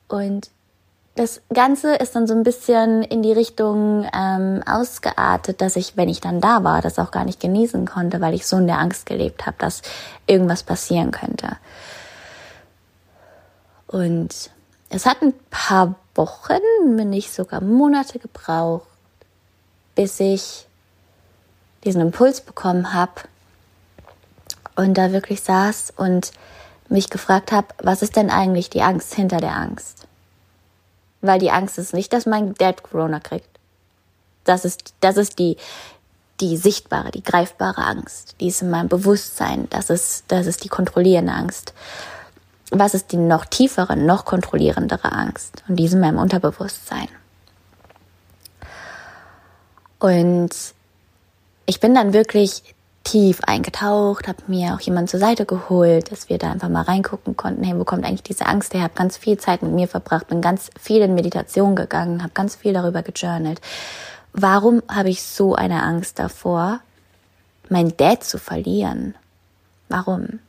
[0.08, 0.50] Und
[1.18, 6.09] das Ganze ist dann so ein bisschen in die Richtung ähm, ausgeartet, dass ich, wenn
[6.09, 8.78] ich dann da war, das auch gar nicht genießen konnte, weil ich so in der
[8.78, 9.83] Angst gelebt habe, dass
[10.28, 11.57] irgendwas passieren könnte.
[13.88, 14.50] Und
[14.90, 18.87] es hat ein paar Wochen, wenn nicht sogar Monate gebraucht,
[19.96, 20.68] bis ich
[21.83, 23.22] diesen Impuls bekommen habe
[24.76, 26.31] und da wirklich saß und
[26.88, 30.08] mich gefragt habe, was ist denn eigentlich die Angst hinter der Angst?
[31.20, 33.48] Weil die Angst ist nicht, dass mein Dad Corona kriegt.
[34.44, 35.57] Das ist, das ist die,
[36.40, 38.37] die sichtbare, die greifbare Angst.
[38.40, 39.68] Die ist in meinem Bewusstsein.
[39.70, 41.74] Das ist, das ist die kontrollierende Angst
[42.70, 45.62] was ist die noch tiefere, noch kontrollierendere Angst?
[45.68, 47.09] Und die ist in meinem Unterbewusstsein.
[49.98, 50.50] Und
[51.66, 52.74] ich bin dann wirklich
[53.09, 57.38] tief eingetaucht, habe mir auch jemanden zur Seite geholt, dass wir da einfach mal reingucken
[57.38, 58.83] konnten, hey, wo kommt eigentlich diese Angst her?
[58.83, 62.55] Habe ganz viel Zeit mit mir verbracht, bin ganz viel in Meditation gegangen, habe ganz
[62.55, 63.62] viel darüber gejournalt.
[64.35, 66.81] Warum habe ich so eine Angst davor,
[67.71, 69.14] mein Dad zu verlieren?
[69.88, 70.40] Warum?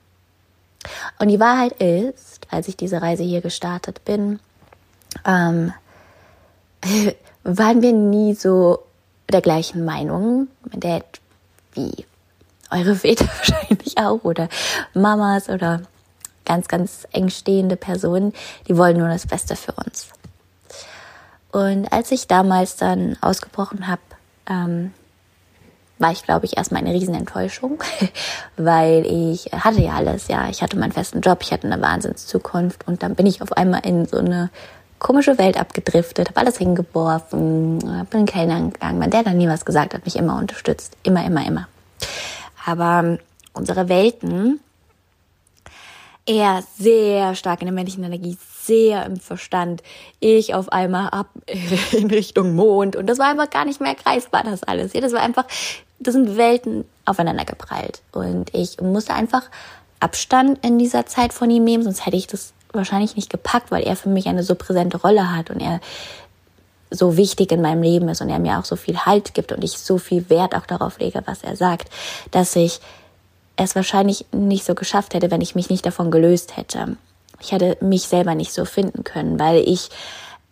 [1.17, 4.41] Und die Wahrheit ist, als ich diese Reise hier gestartet bin,
[5.25, 5.73] ähm,
[7.45, 8.79] waren wir nie so
[9.31, 10.49] der gleichen Meinung.
[10.69, 11.05] Mein Dad,
[11.73, 12.05] wie
[12.71, 14.49] eure Väter wahrscheinlich auch oder
[14.93, 15.81] Mamas oder
[16.45, 18.33] ganz, ganz eng stehende Personen,
[18.67, 20.07] die wollen nur das Beste für uns.
[21.51, 24.01] Und als ich damals dann ausgebrochen habe,
[24.47, 24.93] ähm,
[25.99, 27.83] war ich, glaube ich, erstmal eine Riesenenttäuschung,
[28.57, 30.49] weil ich hatte ja alles, ja.
[30.49, 33.85] Ich hatte meinen festen Job, ich hatte eine Wahnsinnszukunft und dann bin ich auf einmal
[33.85, 34.49] in so eine
[34.97, 37.79] komische Welt abgedriftet, habe alles hingeworfen,
[38.09, 38.99] bin in Kellner gegangen.
[38.99, 40.97] Mein Dad hat nie was gesagt, hat mich immer unterstützt.
[41.03, 41.67] Immer, immer, immer.
[42.69, 43.17] Aber
[43.53, 44.59] unsere Welten,
[46.25, 49.81] er sehr stark in der männlichen Energie, sehr im Verstand.
[50.19, 51.29] Ich auf einmal ab
[51.91, 54.93] in Richtung Mond und das war einfach gar nicht mehr greifbar, das alles.
[54.93, 55.45] Das war einfach
[55.99, 58.01] das sind Welten aufeinander geprallt.
[58.11, 59.43] Und ich musste einfach
[59.99, 63.83] Abstand in dieser Zeit von ihm nehmen, sonst hätte ich das wahrscheinlich nicht gepackt, weil
[63.83, 65.81] er für mich eine so präsente Rolle hat und er
[66.91, 69.63] so wichtig in meinem Leben ist und er mir auch so viel Halt gibt und
[69.63, 71.89] ich so viel Wert auch darauf lege, was er sagt,
[72.31, 72.79] dass ich
[73.55, 76.97] es wahrscheinlich nicht so geschafft hätte, wenn ich mich nicht davon gelöst hätte.
[77.41, 79.89] Ich hätte mich selber nicht so finden können, weil ich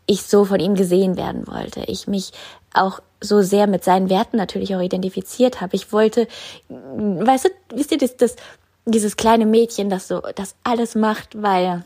[0.07, 1.81] ich so von ihm gesehen werden wollte.
[1.81, 2.31] Ich mich
[2.73, 5.75] auch so sehr mit seinen Werten natürlich auch identifiziert habe.
[5.75, 6.27] Ich wollte,
[6.69, 8.35] weißt du, wisst ihr, das, das,
[8.85, 11.83] dieses kleine Mädchen, das so, das alles macht, weil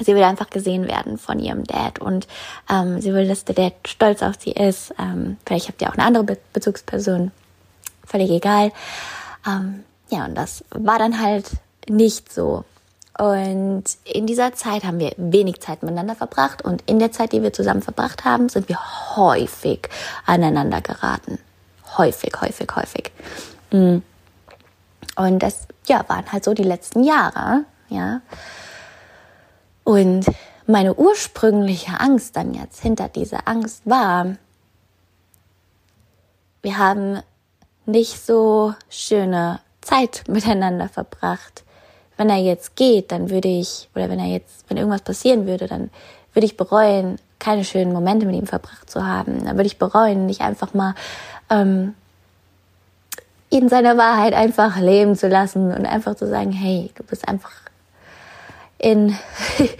[0.00, 2.26] sie will einfach gesehen werden von ihrem Dad und
[2.70, 4.94] ähm, sie will, dass der Dad stolz auf sie ist.
[4.98, 7.30] Ähm, vielleicht habt ihr auch eine andere Be Bezugsperson,
[8.04, 8.72] völlig egal.
[9.46, 11.50] Ähm, ja, und das war dann halt
[11.88, 12.64] nicht so.
[13.16, 17.42] Und in dieser Zeit haben wir wenig Zeit miteinander verbracht und in der Zeit, die
[17.42, 18.78] wir zusammen verbracht haben, sind wir
[19.16, 19.88] häufig
[20.26, 21.38] aneinander geraten.
[21.96, 23.12] Häufig, häufig, häufig.
[23.70, 23.98] Mm.
[25.16, 28.20] Und das, ja, waren halt so die letzten Jahre, ja.
[29.84, 30.26] Und
[30.66, 34.36] meine ursprüngliche Angst dann jetzt hinter dieser Angst war,
[36.62, 37.20] wir haben
[37.86, 41.64] nicht so schöne Zeit miteinander verbracht
[42.16, 45.66] wenn er jetzt geht, dann würde ich, oder wenn er jetzt, wenn irgendwas passieren würde,
[45.66, 45.90] dann
[46.32, 49.44] würde ich bereuen, keine schönen Momente mit ihm verbracht zu haben.
[49.44, 50.94] Dann würde ich bereuen, nicht einfach mal
[51.50, 51.94] ähm,
[53.50, 57.52] ihn seiner Wahrheit einfach leben zu lassen und einfach zu sagen, hey, du bist einfach
[58.84, 59.16] in,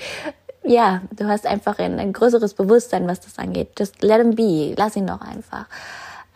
[0.64, 3.78] ja, du hast einfach ein, ein größeres Bewusstsein, was das angeht.
[3.78, 5.66] Just let him be, lass ihn doch einfach.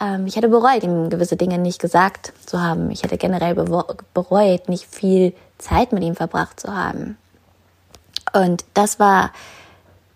[0.00, 2.90] Ähm, ich hätte bereut, ihm gewisse Dinge nicht gesagt zu haben.
[2.90, 7.16] Ich hätte generell bereut, nicht viel Zeit mit ihm verbracht zu haben.
[8.34, 9.32] Und das war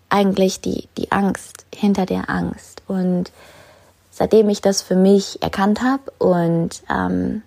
[0.09, 2.83] eigentlich die, die Angst hinter der Angst.
[2.87, 3.31] Und
[4.11, 7.41] seitdem ich das für mich erkannt habe und ähm,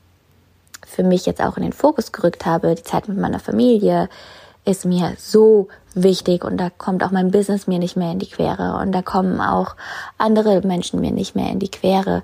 [0.84, 4.08] für mich jetzt auch in den Fokus gerückt habe, die Zeit mit meiner Familie,
[4.66, 8.28] ist mir so wichtig und da kommt auch mein Business mir nicht mehr in die
[8.28, 9.76] Quere und da kommen auch
[10.18, 12.22] andere Menschen mir nicht mehr in die Quere.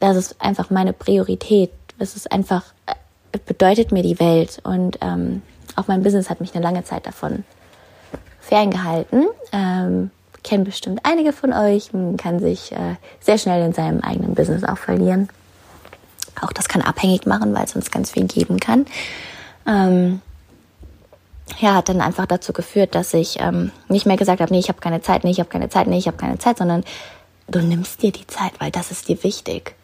[0.00, 1.70] Das ist einfach meine Priorität.
[1.98, 5.42] Das ist einfach, äh, bedeutet mir die Welt und ähm,
[5.76, 7.44] auch mein Business hat mich eine lange Zeit davon
[8.40, 9.26] ferngehalten.
[9.52, 10.10] Ähm,
[10.42, 11.92] kennen bestimmt einige von euch.
[11.92, 15.28] Man kann sich äh, sehr schnell in seinem eigenen Business auch verlieren.
[16.40, 18.86] Auch das kann abhängig machen, weil es uns ganz viel geben kann.
[19.66, 20.20] Ähm,
[21.58, 24.68] ja, hat dann einfach dazu geführt, dass ich ähm, nicht mehr gesagt habe, nee, ich
[24.68, 26.84] habe keine Zeit, nee, ich habe keine Zeit, nee, ich habe keine Zeit, sondern
[27.48, 29.74] du nimmst dir die Zeit, weil das ist dir wichtig.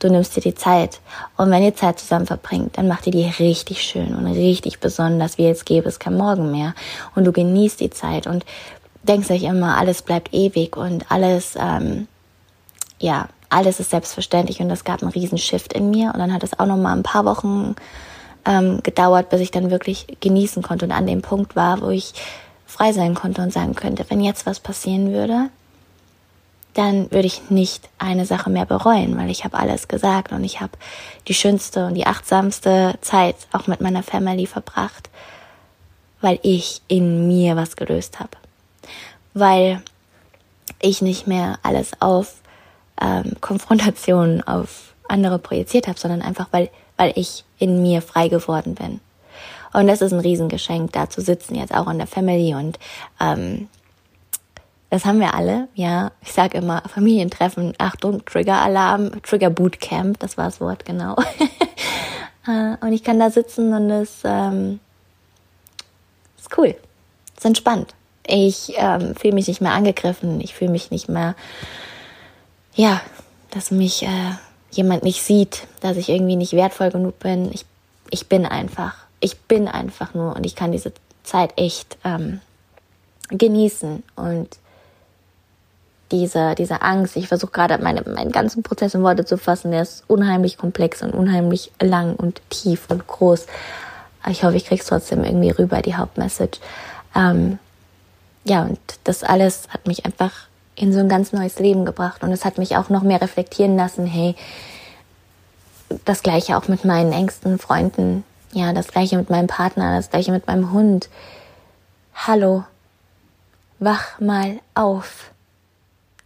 [0.00, 1.00] Du nimmst dir die Zeit.
[1.36, 5.38] Und wenn ihr Zeit zusammen verbringt, dann macht ihr die richtig schön und richtig besonders,
[5.38, 6.74] wie jetzt gäbe es kein Morgen mehr.
[7.14, 8.44] Und du genießt die Zeit und
[9.02, 12.08] denkst euch immer, alles bleibt ewig und alles, ähm,
[12.98, 14.60] ja, alles ist selbstverständlich.
[14.60, 16.10] Und das gab einen riesen Shift in mir.
[16.12, 17.76] Und dann hat es auch noch mal ein paar Wochen
[18.44, 22.14] ähm, gedauert, bis ich dann wirklich genießen konnte und an dem Punkt war, wo ich
[22.66, 25.50] frei sein konnte und sagen könnte, wenn jetzt was passieren würde,
[26.74, 30.60] dann würde ich nicht eine Sache mehr bereuen, weil ich habe alles gesagt und ich
[30.60, 30.72] habe
[31.26, 35.10] die schönste und die achtsamste Zeit auch mit meiner Family verbracht,
[36.20, 38.30] weil ich in mir was gelöst habe,
[39.34, 39.82] weil
[40.80, 42.36] ich nicht mehr alles auf
[43.00, 46.70] ähm, Konfrontationen auf andere projiziert habe, sondern einfach weil
[47.00, 49.00] weil ich in mir frei geworden bin.
[49.72, 52.54] Und das ist ein Riesengeschenk, da zu sitzen, jetzt auch in der Family.
[52.54, 52.78] Und
[53.18, 53.68] ähm,
[54.90, 56.12] das haben wir alle, ja.
[56.20, 61.16] Ich sage immer, Familientreffen, Achtung, Trigger-Alarm, Trigger-Bootcamp, das war das Wort, genau.
[62.46, 64.80] Äh, und ich kann da sitzen und es ähm,
[66.38, 66.74] ist cool,
[67.36, 67.94] ist entspannt.
[68.26, 71.34] Ich ähm, fühle mich nicht mehr angegriffen, ich fühle mich nicht mehr,
[72.74, 73.02] ja,
[73.50, 74.04] dass mich...
[74.04, 74.36] Äh,
[74.70, 77.50] jemand nicht sieht, dass ich irgendwie nicht wertvoll genug bin.
[77.52, 77.64] Ich,
[78.10, 78.94] ich bin einfach.
[79.20, 80.92] Ich bin einfach nur und ich kann diese
[81.24, 82.40] Zeit echt ähm,
[83.30, 84.48] genießen und
[86.10, 89.82] diese, diese Angst, ich versuche gerade meine, meinen ganzen Prozess in Worte zu fassen, der
[89.82, 93.46] ist unheimlich komplex und unheimlich lang und tief und groß.
[94.28, 96.58] Ich hoffe, ich krieg's trotzdem irgendwie rüber, die Hauptmessage.
[97.14, 97.58] Ähm,
[98.44, 100.32] ja, und das alles hat mich einfach
[100.80, 102.22] in so ein ganz neues Leben gebracht.
[102.22, 104.34] Und es hat mich auch noch mehr reflektieren lassen, hey,
[106.04, 110.32] das gleiche auch mit meinen engsten Freunden, ja, das gleiche mit meinem Partner, das gleiche
[110.32, 111.10] mit meinem Hund.
[112.14, 112.64] Hallo,
[113.78, 115.32] wach mal auf.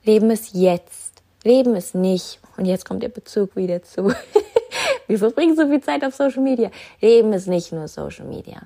[0.04, 1.22] Leben ist jetzt.
[1.42, 2.38] Leben ist nicht.
[2.56, 4.14] Und jetzt kommt der Bezug wieder zu.
[5.06, 6.70] Wir verbringen so viel Zeit auf Social Media.
[7.00, 8.60] Leben ist nicht nur Social Media.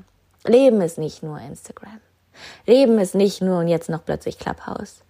[0.44, 2.00] Leben ist nicht nur Instagram.
[2.66, 5.02] Leben ist nicht nur und jetzt noch plötzlich Clubhouse.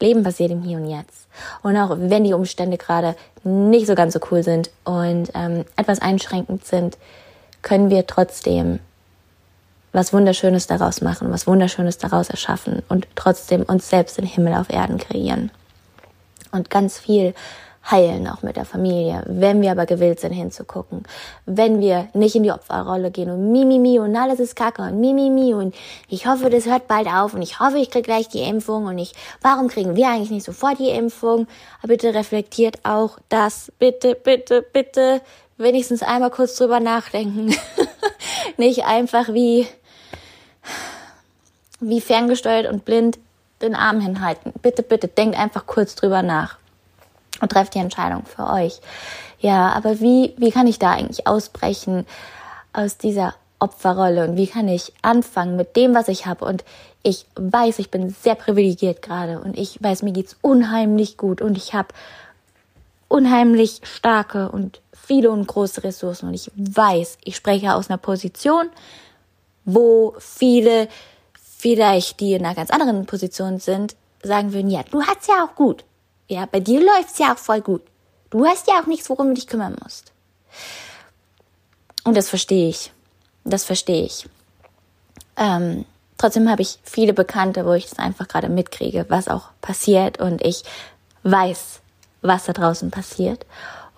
[0.00, 1.26] Leben passiert im Hier und Jetzt.
[1.62, 6.00] Und auch wenn die Umstände gerade nicht so ganz so cool sind und ähm, etwas
[6.00, 6.98] einschränkend sind,
[7.62, 8.80] können wir trotzdem
[9.92, 14.68] was Wunderschönes daraus machen, was Wunderschönes daraus erschaffen und trotzdem uns selbst den Himmel auf
[14.68, 15.50] Erden kreieren.
[16.50, 17.34] Und ganz viel
[17.90, 19.22] heilen, auch mit der Familie.
[19.26, 21.02] Wenn wir aber gewillt sind, hinzugucken.
[21.44, 24.82] Wenn wir nicht in die Opferrolle gehen und mimimi mi, mi und alles ist kacke
[24.82, 25.74] und mimimi mi, und
[26.08, 28.98] ich hoffe, das hört bald auf und ich hoffe, ich krieg gleich die Impfung und
[28.98, 31.46] ich, warum kriegen wir eigentlich nicht sofort die Impfung?
[31.78, 33.70] Aber bitte reflektiert auch das.
[33.78, 35.20] Bitte, bitte, bitte
[35.58, 37.54] wenigstens einmal kurz drüber nachdenken.
[38.56, 39.66] nicht einfach wie,
[41.80, 43.18] wie ferngesteuert und blind
[43.60, 44.52] den Arm hinhalten.
[44.62, 46.58] Bitte, bitte, denkt einfach kurz drüber nach
[47.40, 48.80] und trefft die Entscheidung für euch.
[49.40, 52.06] Ja, aber wie, wie kann ich da eigentlich ausbrechen
[52.72, 56.44] aus dieser Opferrolle und wie kann ich anfangen mit dem, was ich habe?
[56.44, 56.64] Und
[57.02, 61.56] ich weiß, ich bin sehr privilegiert gerade und ich weiß, mir geht's unheimlich gut und
[61.56, 61.88] ich habe
[63.08, 68.70] unheimlich starke und viele und große Ressourcen und ich weiß, ich spreche aus einer Position,
[69.64, 70.88] wo viele
[71.44, 75.54] vielleicht, die in einer ganz anderen Position sind, sagen würden, ja, du hast ja auch
[75.54, 75.84] gut.
[76.28, 77.82] Ja, bei dir läuft's ja auch voll gut.
[78.30, 80.12] Du hast ja auch nichts, worum du dich kümmern musst.
[82.04, 82.92] Und das verstehe ich.
[83.44, 84.28] Das verstehe ich.
[85.36, 85.84] Ähm,
[86.18, 90.42] trotzdem habe ich viele Bekannte, wo ich das einfach gerade mitkriege, was auch passiert und
[90.44, 90.62] ich
[91.24, 91.80] weiß,
[92.22, 93.44] was da draußen passiert.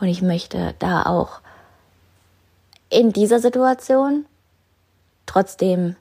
[0.01, 1.41] Und ich möchte da auch
[2.91, 4.27] in dieser Situation
[5.27, 5.97] trotzdem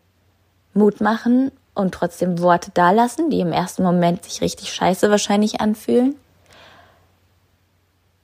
[0.74, 6.16] Mut machen und trotzdem Worte dalassen, die im ersten Moment sich richtig scheiße wahrscheinlich anfühlen.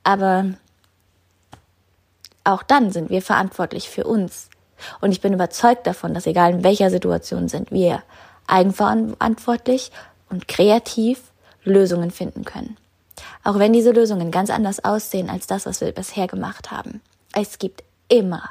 [0.03, 0.45] Aber
[2.43, 4.49] auch dann sind wir verantwortlich für uns.
[4.99, 8.01] Und ich bin überzeugt davon, dass egal in welcher Situation sind, wir
[8.47, 9.91] eigenverantwortlich
[10.29, 11.21] und kreativ
[11.63, 12.77] Lösungen finden können.
[13.43, 17.01] Auch wenn diese Lösungen ganz anders aussehen als das, was wir bisher gemacht haben.
[17.33, 18.49] Es gibt immer,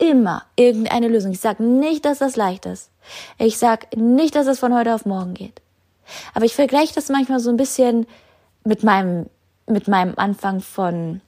[0.00, 1.32] immer irgendeine Lösung.
[1.32, 2.90] Ich sage nicht, dass das leicht ist.
[3.38, 5.60] Ich sage nicht, dass es von heute auf morgen geht.
[6.34, 8.06] Aber ich vergleiche das manchmal so ein bisschen
[8.64, 9.26] mit meinem,
[9.66, 11.20] mit meinem Anfang von,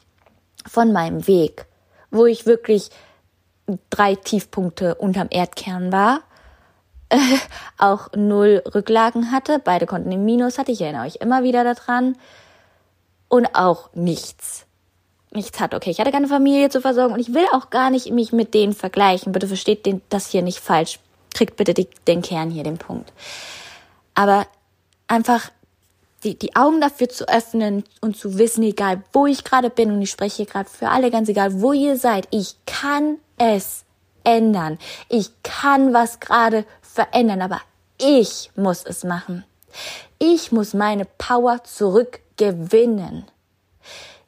[0.67, 1.67] von meinem Weg,
[2.11, 2.91] wo ich wirklich
[3.91, 6.23] drei Tiefpunkte unterm Erdkern war,
[7.11, 7.19] äh,
[7.79, 12.17] auch null Rücklagen hatte, beide Konten im Minus hatte, ich erinnere euch immer wieder daran,
[13.29, 14.67] und auch nichts.
[15.35, 15.75] Nichts hat.
[15.75, 18.53] Okay, ich hatte keine Familie zu versorgen und ich will auch gar nicht mich mit
[18.53, 19.33] denen vergleichen.
[19.33, 20.99] Bitte versteht den, das hier nicht falsch.
[21.35, 23.13] Kriegt bitte die, den Kern hier, den Punkt.
[24.15, 24.47] Aber
[25.09, 25.51] einfach
[26.23, 30.03] die, die Augen dafür zu öffnen und zu wissen, egal wo ich gerade bin, und
[30.03, 33.85] ich spreche hier gerade für alle, ganz egal wo ihr seid, ich kann es
[34.25, 34.79] ändern.
[35.09, 37.61] Ich kann was gerade verändern, aber
[37.99, 39.45] ich muss es machen.
[40.19, 43.25] Ich muss meine Power zurück gewinnen.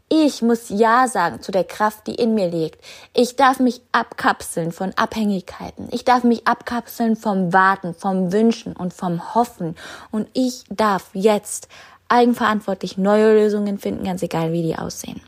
[0.08, 2.78] Ich muss Ja sagen zu der Kraft, die in mir liegt.
[3.14, 5.88] Ich darf mich abkapseln von Abhängigkeiten.
[5.90, 9.76] Ich darf mich abkapseln vom Warten, vom Wünschen und vom Hoffen.
[10.10, 11.68] Und ich darf jetzt
[12.08, 15.20] eigenverantwortlich neue Lösungen finden, ganz egal, wie die aussehen.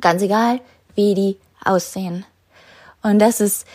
[0.00, 0.60] Ganz egal,
[0.94, 2.24] wie die aussehen.
[3.02, 3.66] Und das ist,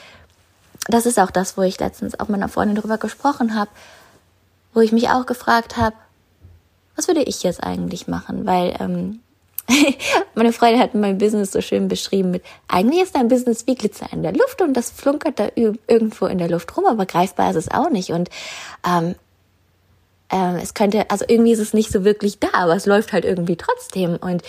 [0.88, 3.70] das ist auch das, wo ich letztens auch mit einer Freundin drüber gesprochen habe,
[4.74, 5.96] wo ich mich auch gefragt habe,
[6.96, 8.46] was würde ich jetzt eigentlich machen?
[8.46, 9.20] Weil ähm,
[10.36, 14.08] meine Freundin hat mein Business so schön beschrieben mit, eigentlich ist dein Business wie Glitzer
[14.12, 17.56] in der Luft und das flunkert da irgendwo in der Luft rum, aber greifbar ist
[17.56, 18.10] es auch nicht.
[18.10, 18.30] Und
[18.88, 19.16] ähm,
[20.32, 23.26] ähm, es könnte, also irgendwie ist es nicht so wirklich da, aber es läuft halt
[23.26, 24.18] irgendwie trotzdem.
[24.18, 24.44] Und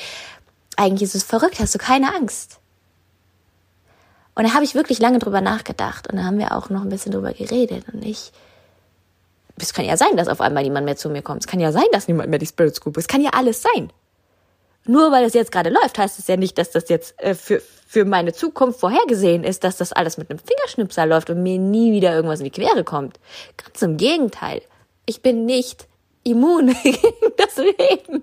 [0.77, 2.59] eigentlich ist es verrückt, hast du keine Angst.
[4.35, 6.89] Und da habe ich wirklich lange drüber nachgedacht und da haben wir auch noch ein
[6.89, 8.33] bisschen drüber geredet und ich
[9.59, 11.43] es kann ja sein, dass auf einmal niemand mehr zu mir kommt.
[11.43, 13.05] Es kann ja sein, dass niemand mehr die Spirit Scoop ist.
[13.05, 13.93] Es kann ja alles sein.
[14.85, 17.63] Nur weil es jetzt gerade läuft, heißt es ja nicht, dass das jetzt äh, für,
[17.87, 21.93] für meine Zukunft vorhergesehen ist, dass das alles mit einem Fingerschnipsel läuft und mir nie
[21.93, 23.21] wieder irgendwas in die Quere kommt.
[23.57, 24.63] Ganz im Gegenteil.
[25.07, 25.87] Ich bin nicht
[26.25, 26.99] immun gegen
[27.37, 28.23] das Leben.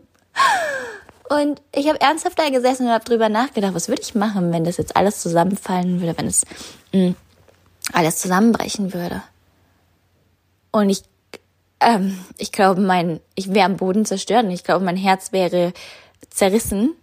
[1.30, 4.64] Und ich habe ernsthaft da gesessen und habe drüber nachgedacht, was würde ich machen, wenn
[4.64, 6.44] das jetzt alles zusammenfallen würde, wenn es
[6.92, 7.16] mh, mm,
[7.94, 9.22] alles zusammenbrechen würde.
[10.72, 11.04] Und ich
[11.80, 15.74] ähm, ich glaube, mein, ich wäre am Boden zerstört und ich glaube, mein Herz wäre
[16.30, 16.96] zerrissen.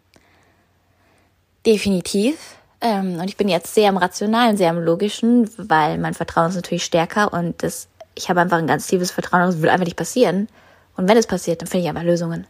[1.65, 2.57] Definitiv.
[2.81, 6.57] Ähm, und ich bin jetzt sehr im Rationalen, sehr im Logischen, weil mein Vertrauen ist
[6.57, 9.97] natürlich stärker und das, ich habe einfach ein ganz tiefes Vertrauen, das will einfach nicht
[9.97, 10.49] passieren.
[10.97, 12.47] Und wenn es passiert, dann finde ich einfach Lösungen.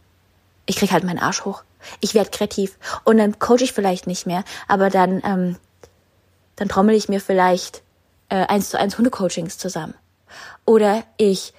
[0.66, 1.62] Ich krieg halt meinen Arsch hoch.
[2.00, 2.76] Ich werde kreativ.
[3.04, 5.56] Und dann coach ich vielleicht nicht mehr, aber dann, ähm,
[6.56, 7.82] dann trommel ich mir vielleicht
[8.28, 9.94] äh, eins zu eins Hundecoachings zusammen.
[10.64, 11.54] Oder ich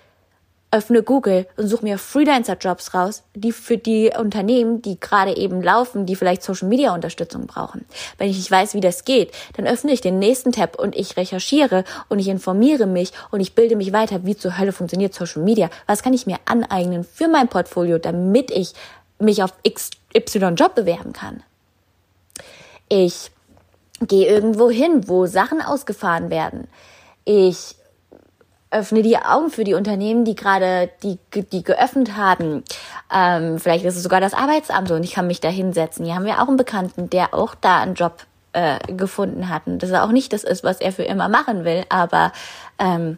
[0.70, 6.06] öffne Google und suche mir Freelancer-Jobs raus, die für die Unternehmen, die gerade eben laufen,
[6.06, 7.86] die vielleicht Social-Media-Unterstützung brauchen.
[8.18, 11.16] Wenn ich nicht weiß, wie das geht, dann öffne ich den nächsten Tab und ich
[11.16, 15.42] recherchiere und ich informiere mich und ich bilde mich weiter, wie zur Hölle funktioniert Social
[15.42, 15.70] Media.
[15.86, 18.74] Was kann ich mir aneignen für mein Portfolio, damit ich
[19.20, 21.44] mich auf XY Job bewerben kann?
[22.90, 23.32] Ich
[24.02, 26.68] gehe irgendwo hin, wo Sachen ausgefahren werden.
[27.24, 27.77] Ich
[28.70, 32.64] öffne die Augen für die Unternehmen, die gerade die, die geöffnet haben.
[33.14, 36.06] Ähm, vielleicht ist es sogar das Arbeitsamt so und ich kann mich da hinsetzen.
[36.06, 39.68] Hier haben wir auch einen Bekannten, der auch da einen Job äh, gefunden hat.
[39.68, 42.34] Und das ist auch nicht das ist, was er für immer machen will, aber
[42.80, 43.18] ähm,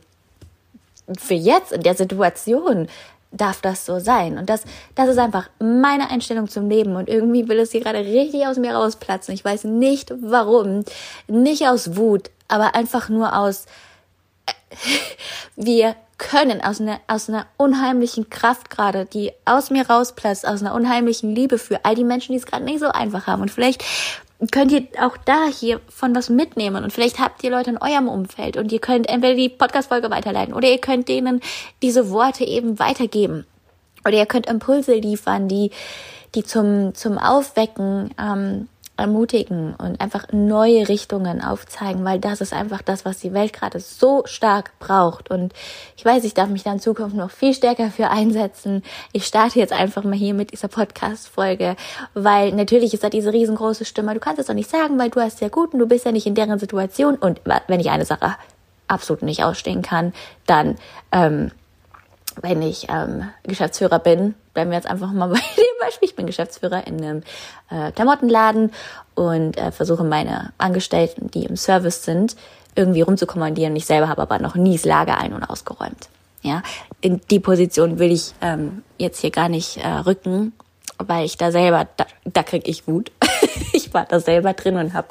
[1.17, 2.87] für jetzt in der Situation
[3.31, 4.37] darf das so sein.
[4.37, 4.63] Und das,
[4.95, 6.95] das ist einfach meine Einstellung zum Leben.
[6.95, 9.33] Und irgendwie will es hier gerade richtig aus mir rausplatzen.
[9.33, 10.83] Ich weiß nicht warum.
[11.27, 13.65] Nicht aus Wut, aber einfach nur aus,
[15.55, 20.75] wir können aus einer, aus einer unheimlichen Kraft gerade, die aus mir rausplatzt, aus einer
[20.75, 23.41] unheimlichen Liebe für all die Menschen, die es gerade nicht so einfach haben.
[23.41, 23.83] Und vielleicht
[24.51, 28.07] könnt ihr auch da hier von was mitnehmen und vielleicht habt ihr Leute in eurem
[28.07, 31.41] Umfeld und ihr könnt entweder die Podcast-Folge weiterleiten oder ihr könnt denen
[31.81, 33.45] diese Worte eben weitergeben.
[34.05, 35.71] Oder ihr könnt Impulse liefern, die,
[36.35, 38.69] die zum, zum Aufwecken ähm,
[38.99, 43.79] ermutigen und einfach neue Richtungen aufzeigen, weil das ist einfach das, was die Welt gerade
[43.79, 45.31] so stark braucht.
[45.31, 45.53] Und
[45.97, 48.83] ich weiß, ich darf mich da in Zukunft noch viel stärker für einsetzen.
[49.11, 51.75] Ich starte jetzt einfach mal hier mit dieser Podcast-Folge,
[52.13, 54.13] weil natürlich ist da diese riesengroße Stimme.
[54.13, 56.11] Du kannst es doch nicht sagen, weil du hast ja gut und du bist ja
[56.11, 57.15] nicht in deren Situation.
[57.15, 58.35] Und wenn ich eine Sache
[58.87, 60.13] absolut nicht ausstehen kann,
[60.45, 60.75] dann
[61.11, 61.51] ähm,
[62.41, 66.25] wenn ich ähm, Geschäftsführer bin, bleiben wir jetzt einfach mal bei dem Beispiel, ich bin
[66.25, 67.23] Geschäftsführer in einem
[67.69, 68.71] äh, Klamottenladen
[69.15, 72.35] und äh, versuche meine Angestellten, die im Service sind,
[72.75, 73.75] irgendwie rumzukommandieren.
[73.75, 76.09] Ich selber habe aber noch nie das Lager ein- und ausgeräumt.
[76.41, 76.63] Ja,
[77.01, 80.53] in die Position will ich ähm, jetzt hier gar nicht äh, rücken,
[80.97, 83.11] weil ich da selber, da, da krieg ich Wut.
[83.89, 85.07] Ich war da selber drin und habe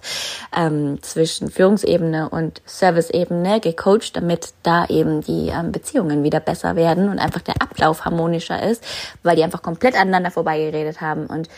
[0.56, 7.08] ähm, zwischen Führungsebene und Serviceebene gecoacht, damit da eben die ähm, Beziehungen wieder besser werden
[7.08, 8.84] und einfach der Ablauf harmonischer ist,
[9.22, 11.26] weil die einfach komplett aneinander vorbeigeredet haben.
[11.26, 11.48] Und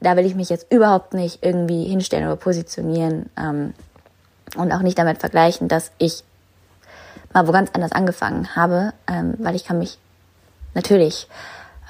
[0.00, 3.74] da will ich mich jetzt überhaupt nicht irgendwie hinstellen oder positionieren ähm,
[4.56, 6.22] und auch nicht damit vergleichen, dass ich
[7.34, 9.98] mal wo ganz anders angefangen habe, ähm, weil ich kann mich
[10.74, 11.28] natürlich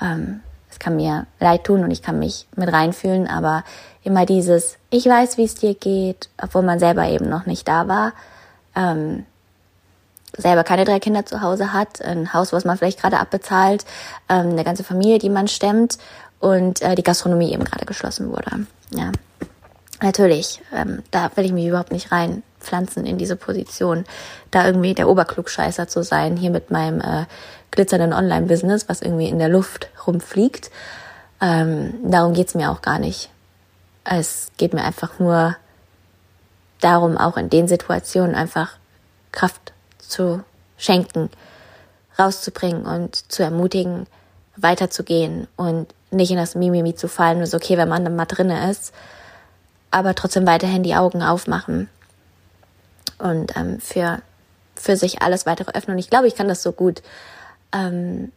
[0.00, 0.40] ähm,
[0.78, 3.64] es kann mir leid tun und ich kann mich mit reinfühlen, aber
[4.04, 7.88] immer dieses, ich weiß, wie es dir geht, obwohl man selber eben noch nicht da
[7.88, 8.12] war,
[8.76, 9.26] ähm,
[10.36, 13.84] selber keine drei Kinder zu Hause hat, ein Haus, was man vielleicht gerade abbezahlt,
[14.28, 15.98] ähm, eine ganze Familie, die man stemmt
[16.38, 18.66] und äh, die Gastronomie eben gerade geschlossen wurde.
[18.92, 19.10] Ja,
[20.00, 24.04] natürlich, ähm, da will ich mich überhaupt nicht reinpflanzen in diese Position,
[24.52, 27.24] da irgendwie der Oberklugscheißer zu sein, hier mit meinem äh,
[27.70, 30.70] glitzernden Online-Business, was irgendwie in der Luft rumfliegt.
[31.40, 33.30] Ähm, darum geht's mir auch gar nicht.
[34.04, 35.56] Es geht mir einfach nur
[36.80, 38.72] darum, auch in den Situationen einfach
[39.32, 40.42] Kraft zu
[40.76, 41.30] schenken,
[42.18, 44.06] rauszubringen und zu ermutigen,
[44.56, 47.40] weiterzugehen und nicht in das Mimimi zu fallen.
[47.42, 48.92] ist okay, wenn man dann mal drinne ist,
[49.90, 51.88] aber trotzdem weiterhin die Augen aufmachen
[53.18, 54.20] und ähm, für,
[54.74, 55.96] für sich alles weitere öffnen.
[55.96, 57.02] Und ich glaube, ich kann das so gut
[57.72, 58.32] ähm,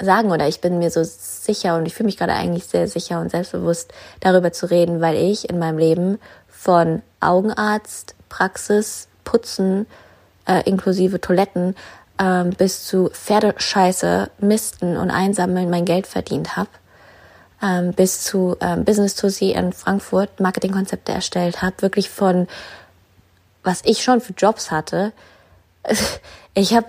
[0.00, 3.20] sagen oder ich bin mir so sicher und ich fühle mich gerade eigentlich sehr sicher
[3.20, 6.18] und selbstbewusst darüber zu reden, weil ich in meinem Leben
[6.48, 9.86] von Augenarzt, Praxis, Putzen,
[10.46, 11.74] äh, inklusive Toiletten
[12.18, 16.70] äh, bis zu Pferdescheiße, Misten und Einsammeln mein Geld verdient habe.
[17.62, 22.48] Ähm, bis zu ähm, Business to See in Frankfurt Marketingkonzepte erstellt habe, wirklich von
[23.62, 25.12] was ich schon für Jobs hatte.
[26.58, 26.86] Ich habe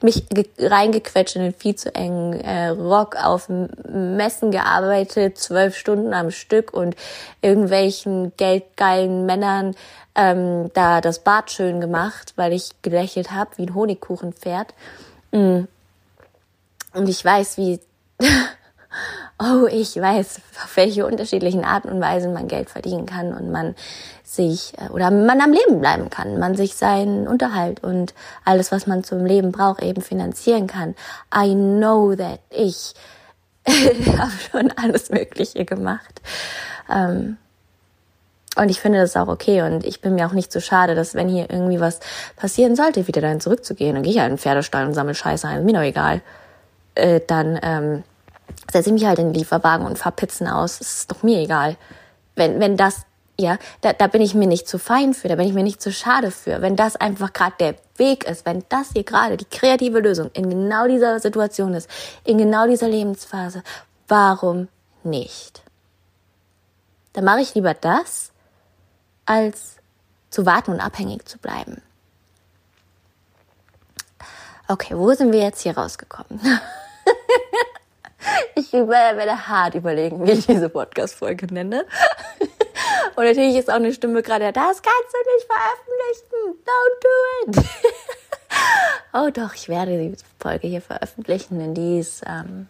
[0.00, 0.24] mich
[0.58, 6.72] reingequetscht in den viel zu engen äh, Rock auf Messen gearbeitet, zwölf Stunden am Stück
[6.72, 6.96] und
[7.42, 9.74] irgendwelchen geldgeilen Männern
[10.14, 14.74] ähm, da das Bad schön gemacht, weil ich gelächelt habe wie ein Honigkuchenpferd.
[15.30, 15.60] Mm.
[16.94, 17.80] Und ich weiß, wie
[19.38, 23.74] oh, ich weiß, auf welche unterschiedlichen Arten und Weisen man Geld verdienen kann und man
[24.24, 28.86] sich äh, oder man am Leben bleiben kann, man sich seinen Unterhalt und alles, was
[28.86, 30.94] man zum Leben braucht, eben finanzieren kann.
[31.34, 32.94] I know that ich
[33.66, 36.20] habe schon alles Mögliche gemacht.
[36.90, 37.36] Ähm,
[38.56, 41.14] und ich finde das auch okay und ich bin mir auch nicht so schade, dass
[41.14, 42.00] wenn hier irgendwie was
[42.34, 45.46] passieren sollte, wieder dann zurückzugehen, dann gehe ich halt in den Pferdestall und sammle Scheiße
[45.46, 46.22] ein, mir doch egal.
[46.96, 48.04] Äh, dann ähm,
[48.70, 50.80] setze ich mich halt in den Lieferwagen und fahr Pizzen aus.
[50.80, 51.76] Es ist doch mir egal.
[52.34, 53.02] Wenn, wenn das,
[53.38, 55.80] ja, da, da bin ich mir nicht zu fein für, da bin ich mir nicht
[55.80, 56.60] zu schade für.
[56.60, 60.48] Wenn das einfach gerade der Weg ist, wenn das hier gerade die kreative Lösung in
[60.50, 61.88] genau dieser Situation ist,
[62.24, 63.62] in genau dieser Lebensphase,
[64.06, 64.68] warum
[65.02, 65.62] nicht?
[67.12, 68.32] Dann mache ich lieber das,
[69.26, 69.76] als
[70.30, 71.82] zu warten und abhängig zu bleiben.
[74.68, 76.40] Okay, wo sind wir jetzt hier rausgekommen?
[78.54, 81.84] Ich werde hart überlegen, wie ich diese Podcast-Folge nenne.
[83.16, 86.58] Und natürlich ist auch eine Stimme gerade, das kannst du nicht veröffentlichen.
[86.64, 87.66] Don't do it.
[89.14, 92.68] oh doch, ich werde die Folge hier veröffentlichen, denn die ist ähm,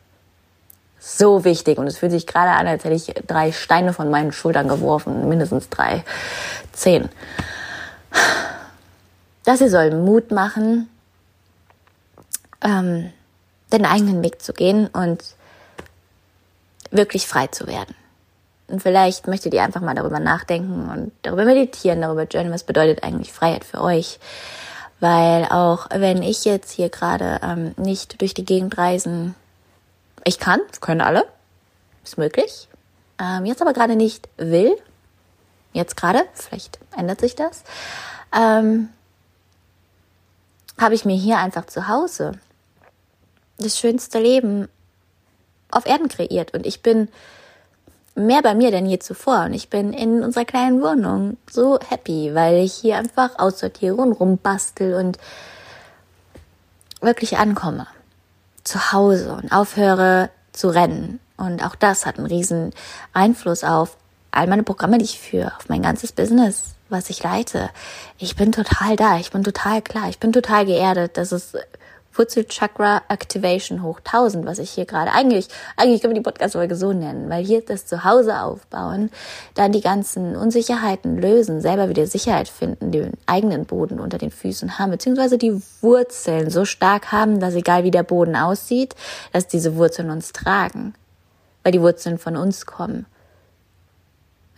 [0.99, 1.79] so wichtig.
[1.79, 5.29] Und es fühlt sich gerade an, als hätte ich drei Steine von meinen Schultern geworfen.
[5.29, 6.05] Mindestens drei.
[6.73, 7.09] Zehn.
[9.45, 10.89] Das hier soll Mut machen,
[12.63, 13.13] ähm,
[13.73, 15.23] den eigenen Weg zu gehen und
[16.91, 17.95] wirklich frei zu werden.
[18.69, 23.03] Und vielleicht möchtet ihr einfach mal darüber nachdenken und darüber meditieren, darüber journalen, was bedeutet
[23.03, 24.19] eigentlich Freiheit für euch.
[25.01, 29.35] Weil auch wenn ich jetzt hier gerade ähm, nicht durch die Gegend reisen,
[30.25, 31.25] ich kann, können alle,
[32.05, 32.69] ist möglich.
[33.19, 34.77] Ähm, jetzt aber gerade nicht will,
[35.73, 37.65] jetzt gerade, vielleicht ändert sich das,
[38.37, 38.91] ähm,
[40.79, 42.33] habe ich mir hier einfach zu Hause
[43.59, 44.69] das schönste Leben
[45.71, 46.55] auf Erden kreiert.
[46.55, 47.09] Und ich bin
[48.15, 49.45] mehr bei mir denn je zuvor.
[49.45, 54.13] Und ich bin in unserer kleinen Wohnung so happy, weil ich hier einfach aussortiere und
[54.13, 55.19] rumbastel und
[57.01, 57.87] wirklich ankomme.
[58.65, 61.21] Zu Hause und aufhöre zu rennen.
[61.37, 62.73] Und auch das hat einen riesen
[63.13, 63.97] Einfluss auf
[64.31, 67.71] all meine Programme, die ich führe, auf mein ganzes Business, was ich leite.
[68.19, 71.17] Ich bin total da, ich bin total klar, ich bin total geerdet.
[71.17, 71.57] Das ist
[72.13, 76.93] Wurzelchakra Activation hoch 1000, was ich hier gerade eigentlich, eigentlich können wir die Podcast-Folge so
[76.93, 79.11] nennen, weil hier das Zuhause aufbauen,
[79.55, 84.79] dann die ganzen Unsicherheiten lösen, selber wieder Sicherheit finden, den eigenen Boden unter den Füßen
[84.79, 88.95] haben, beziehungsweise die Wurzeln so stark haben, dass egal wie der Boden aussieht,
[89.33, 90.95] dass diese Wurzeln uns tragen,
[91.63, 93.07] weil die Wurzeln von uns kommen.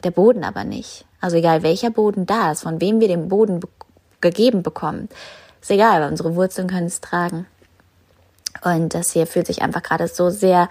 [0.04, 1.04] Der Boden aber nicht.
[1.20, 3.60] Also egal welcher Boden da ist, von wem wir den Boden
[4.20, 5.08] gegeben bekommen,
[5.60, 7.46] ist egal, weil unsere Wurzeln können es tragen.
[8.62, 10.68] Und das hier fühlt sich einfach gerade so sehr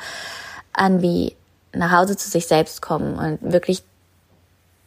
[0.74, 1.36] an wie
[1.74, 3.84] nach Hause zu sich selbst kommen und wirklich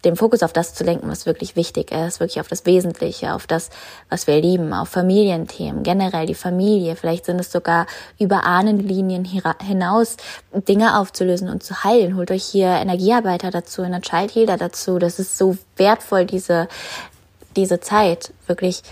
[0.05, 3.47] den Fokus auf das zu lenken, was wirklich wichtig ist, wirklich auf das Wesentliche, auf
[3.47, 3.71] das,
[4.09, 6.97] was wir lieben, auf Familienthemen, generell die Familie.
[6.97, 7.87] Vielleicht sind es sogar
[8.19, 10.17] über Ahnenlinien hinaus
[10.53, 12.17] Dinge aufzulösen und zu heilen.
[12.17, 14.99] Holt euch hier Energiearbeiter dazu, eine Child Healer dazu.
[14.99, 16.67] Das ist so wertvoll, diese,
[17.55, 18.83] diese Zeit, wirklich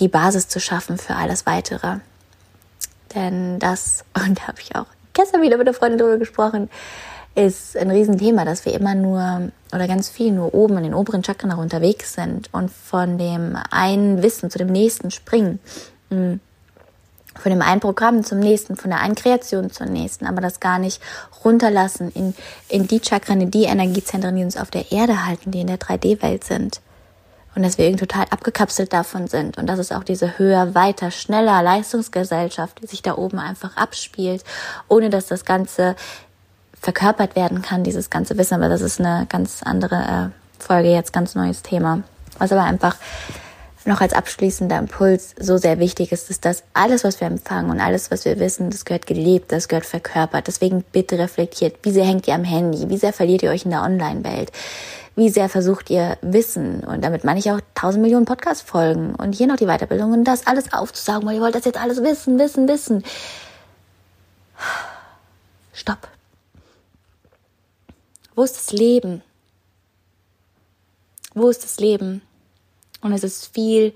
[0.00, 1.98] die Basis zu schaffen für alles weitere.
[3.14, 6.68] Denn das, und da habe ich auch gestern wieder mit einer Freundin drüber gesprochen,
[7.34, 11.24] ist ein Riesenthema, dass wir immer nur oder ganz viel nur oben in den oberen
[11.24, 15.58] Chakren noch unterwegs sind und von dem einen Wissen zu dem nächsten springen.
[16.10, 16.40] Hm.
[17.36, 20.78] Von dem einen Programm zum nächsten, von der einen Kreation zur nächsten, aber das gar
[20.78, 21.02] nicht
[21.44, 22.32] runterlassen in,
[22.68, 25.78] in die Chakren, in die Energiezentren, die uns auf der Erde halten, die in der
[25.78, 26.80] 3D-Welt sind
[27.54, 31.10] und dass wir irgendwie total abgekapselt davon sind und dass es auch diese höher, weiter,
[31.10, 34.44] schneller Leistungsgesellschaft, die sich da oben einfach abspielt,
[34.88, 35.96] ohne dass das Ganze
[36.80, 38.54] verkörpert werden kann, dieses ganze Wissen.
[38.54, 42.02] Aber das ist eine ganz andere äh, Folge, jetzt ganz neues Thema.
[42.38, 42.96] Was aber einfach
[43.86, 47.80] noch als abschließender Impuls so sehr wichtig ist, ist, dass alles, was wir empfangen und
[47.80, 50.46] alles, was wir wissen, das gehört gelebt, das gehört verkörpert.
[50.46, 53.70] Deswegen bitte reflektiert, wie sehr hängt ihr am Handy, wie sehr verliert ihr euch in
[53.70, 54.52] der Online-Welt,
[55.16, 59.46] wie sehr versucht ihr Wissen, und damit meine ich auch tausend Millionen Podcast-Folgen und hier
[59.46, 62.68] noch die Weiterbildung und das alles aufzusagen, weil ihr wollt das jetzt alles wissen, wissen,
[62.68, 63.04] wissen.
[65.72, 66.08] Stopp.
[68.34, 69.22] Wo ist das Leben?
[71.34, 72.22] Wo ist das Leben?
[73.04, 73.92] Und es ist viel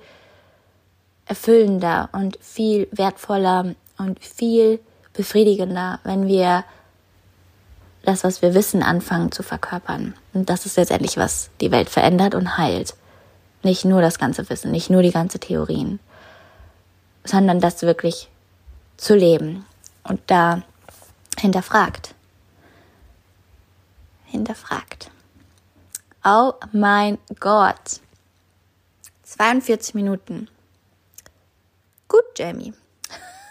[1.25, 4.81] erfüllender und viel wertvoller und viel
[5.15, 6.63] befriedigender, wenn wir
[8.03, 10.15] das, was wir wissen, anfangen zu verkörpern.
[10.35, 12.95] Und das ist letztendlich, was die Welt verändert und heilt.
[13.63, 16.01] Nicht nur das ganze Wissen, nicht nur die ganze Theorien,
[17.25, 18.29] sondern das wirklich
[18.99, 19.65] zu leben
[20.05, 20.63] und da
[21.39, 22.15] hinterfragt.
[24.27, 25.11] Hinterfragt.
[26.27, 28.01] Oh mein Gott.
[29.39, 30.49] 42 Minuten.
[32.09, 32.75] Gut, Jamie.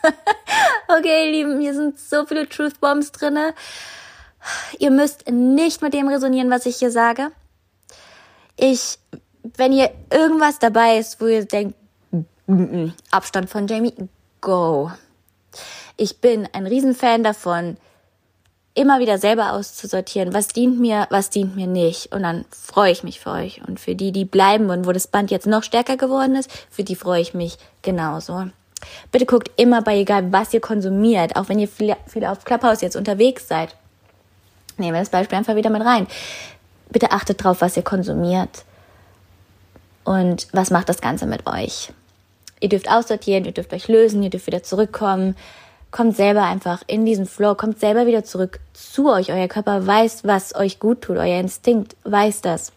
[0.88, 3.54] okay, ihr Lieben, hier sind so viele Truth Bombs drinne.
[4.80, 7.32] Ihr müsst nicht mit dem resonieren, was ich hier sage.
[8.58, 9.00] Ich,
[9.56, 11.76] wenn ihr irgendwas dabei ist, wo ihr denkt,
[13.12, 13.94] Abstand von Jamie,
[14.42, 14.92] go.
[15.96, 17.78] Ich bin ein Riesenfan davon,
[18.78, 22.13] immer wieder selber auszusortieren, was dient mir, was dient mir nicht.
[22.13, 23.61] Und dann freue ich mich für euch.
[23.67, 26.84] Und für die, die bleiben und wo das Band jetzt noch stärker geworden ist, für
[26.84, 28.45] die freue ich mich genauso.
[29.11, 32.82] Bitte guckt immer bei egal, was ihr konsumiert, auch wenn ihr viel, viel auf Clubhouse
[32.82, 33.75] jetzt unterwegs seid
[34.78, 36.07] nehmen wir das Beispiel einfach wieder mit rein.
[36.89, 38.63] Bitte achtet drauf, was ihr konsumiert
[40.03, 41.91] und was macht das Ganze mit euch.
[42.59, 45.36] Ihr dürft aussortieren, ihr dürft euch lösen, ihr dürft wieder zurückkommen.
[45.92, 49.32] Kommt selber einfach in diesen Flow, kommt selber wieder zurück zu euch.
[49.32, 51.18] Euer Körper weiß, was euch gut tut.
[51.18, 52.72] Euer Instinkt weiß das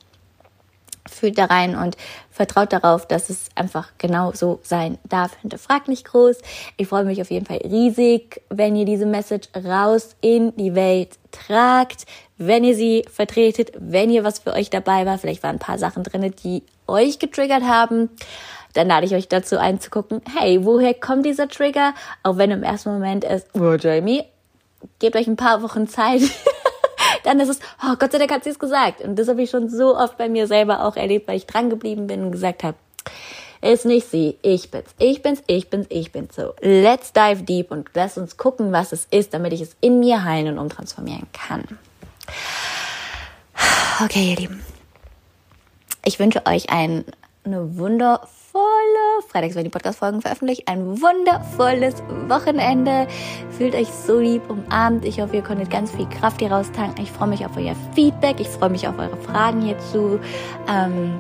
[1.09, 1.97] fühlt da rein und
[2.31, 5.37] vertraut darauf, dass es einfach genau so sein darf.
[5.41, 6.39] Hinterfragt nicht groß.
[6.77, 11.19] Ich freue mich auf jeden Fall riesig, wenn ihr diese Message raus in die Welt
[11.33, 12.07] tragt,
[12.39, 15.19] wenn ihr sie vertretet, wenn ihr was für euch dabei war.
[15.19, 18.11] Vielleicht waren ein paar Sachen drin, die euch getriggert haben.
[18.75, 21.95] Dann lade ich euch dazu ein zu gucken, hey, woher kommt dieser Trigger?
[22.23, 24.25] Auch wenn im ersten Moment ist, oh Jamie,
[24.99, 26.23] gebt euch ein paar Wochen Zeit.
[27.25, 29.01] dann ist es, oh Gott sei Dank hat sie es gesagt.
[29.01, 31.71] Und das habe ich schon so oft bei mir selber auch erlebt, weil ich dran
[31.71, 32.77] geblieben bin und gesagt habe,
[33.63, 36.35] ist nicht sie, ich bin's, ich bin's, ich bin's, ich bin's.
[36.35, 40.01] So, let's dive deep und lass uns gucken, was es ist, damit ich es in
[40.01, 41.65] mir heilen und umtransformieren kann.
[44.03, 44.65] Okay, ihr Lieben.
[46.07, 47.05] Ich wünsche euch ein,
[47.45, 48.40] eine wundervolle
[49.31, 50.67] Freitags werden die Podcast-Folgen veröffentlicht.
[50.67, 53.07] Ein wundervolles Wochenende.
[53.57, 55.05] Fühlt euch so lieb umarmt.
[55.05, 57.03] Ich hoffe, ihr konntet ganz viel Kraft hier raustanken.
[57.03, 58.41] Ich freue mich auf euer Feedback.
[58.41, 60.19] Ich freue mich auf eure Fragen hierzu.
[60.69, 61.15] Ähm,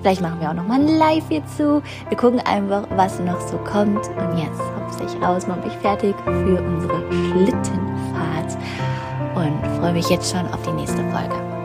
[0.00, 1.82] vielleicht machen wir auch noch mal ein Live hierzu.
[2.08, 4.08] Wir gucken einfach, was noch so kommt.
[4.08, 8.58] Und jetzt hopse ich raus, mache mich fertig für unsere Schlittenfahrt
[9.36, 11.55] und freue mich jetzt schon auf die nächste Folge.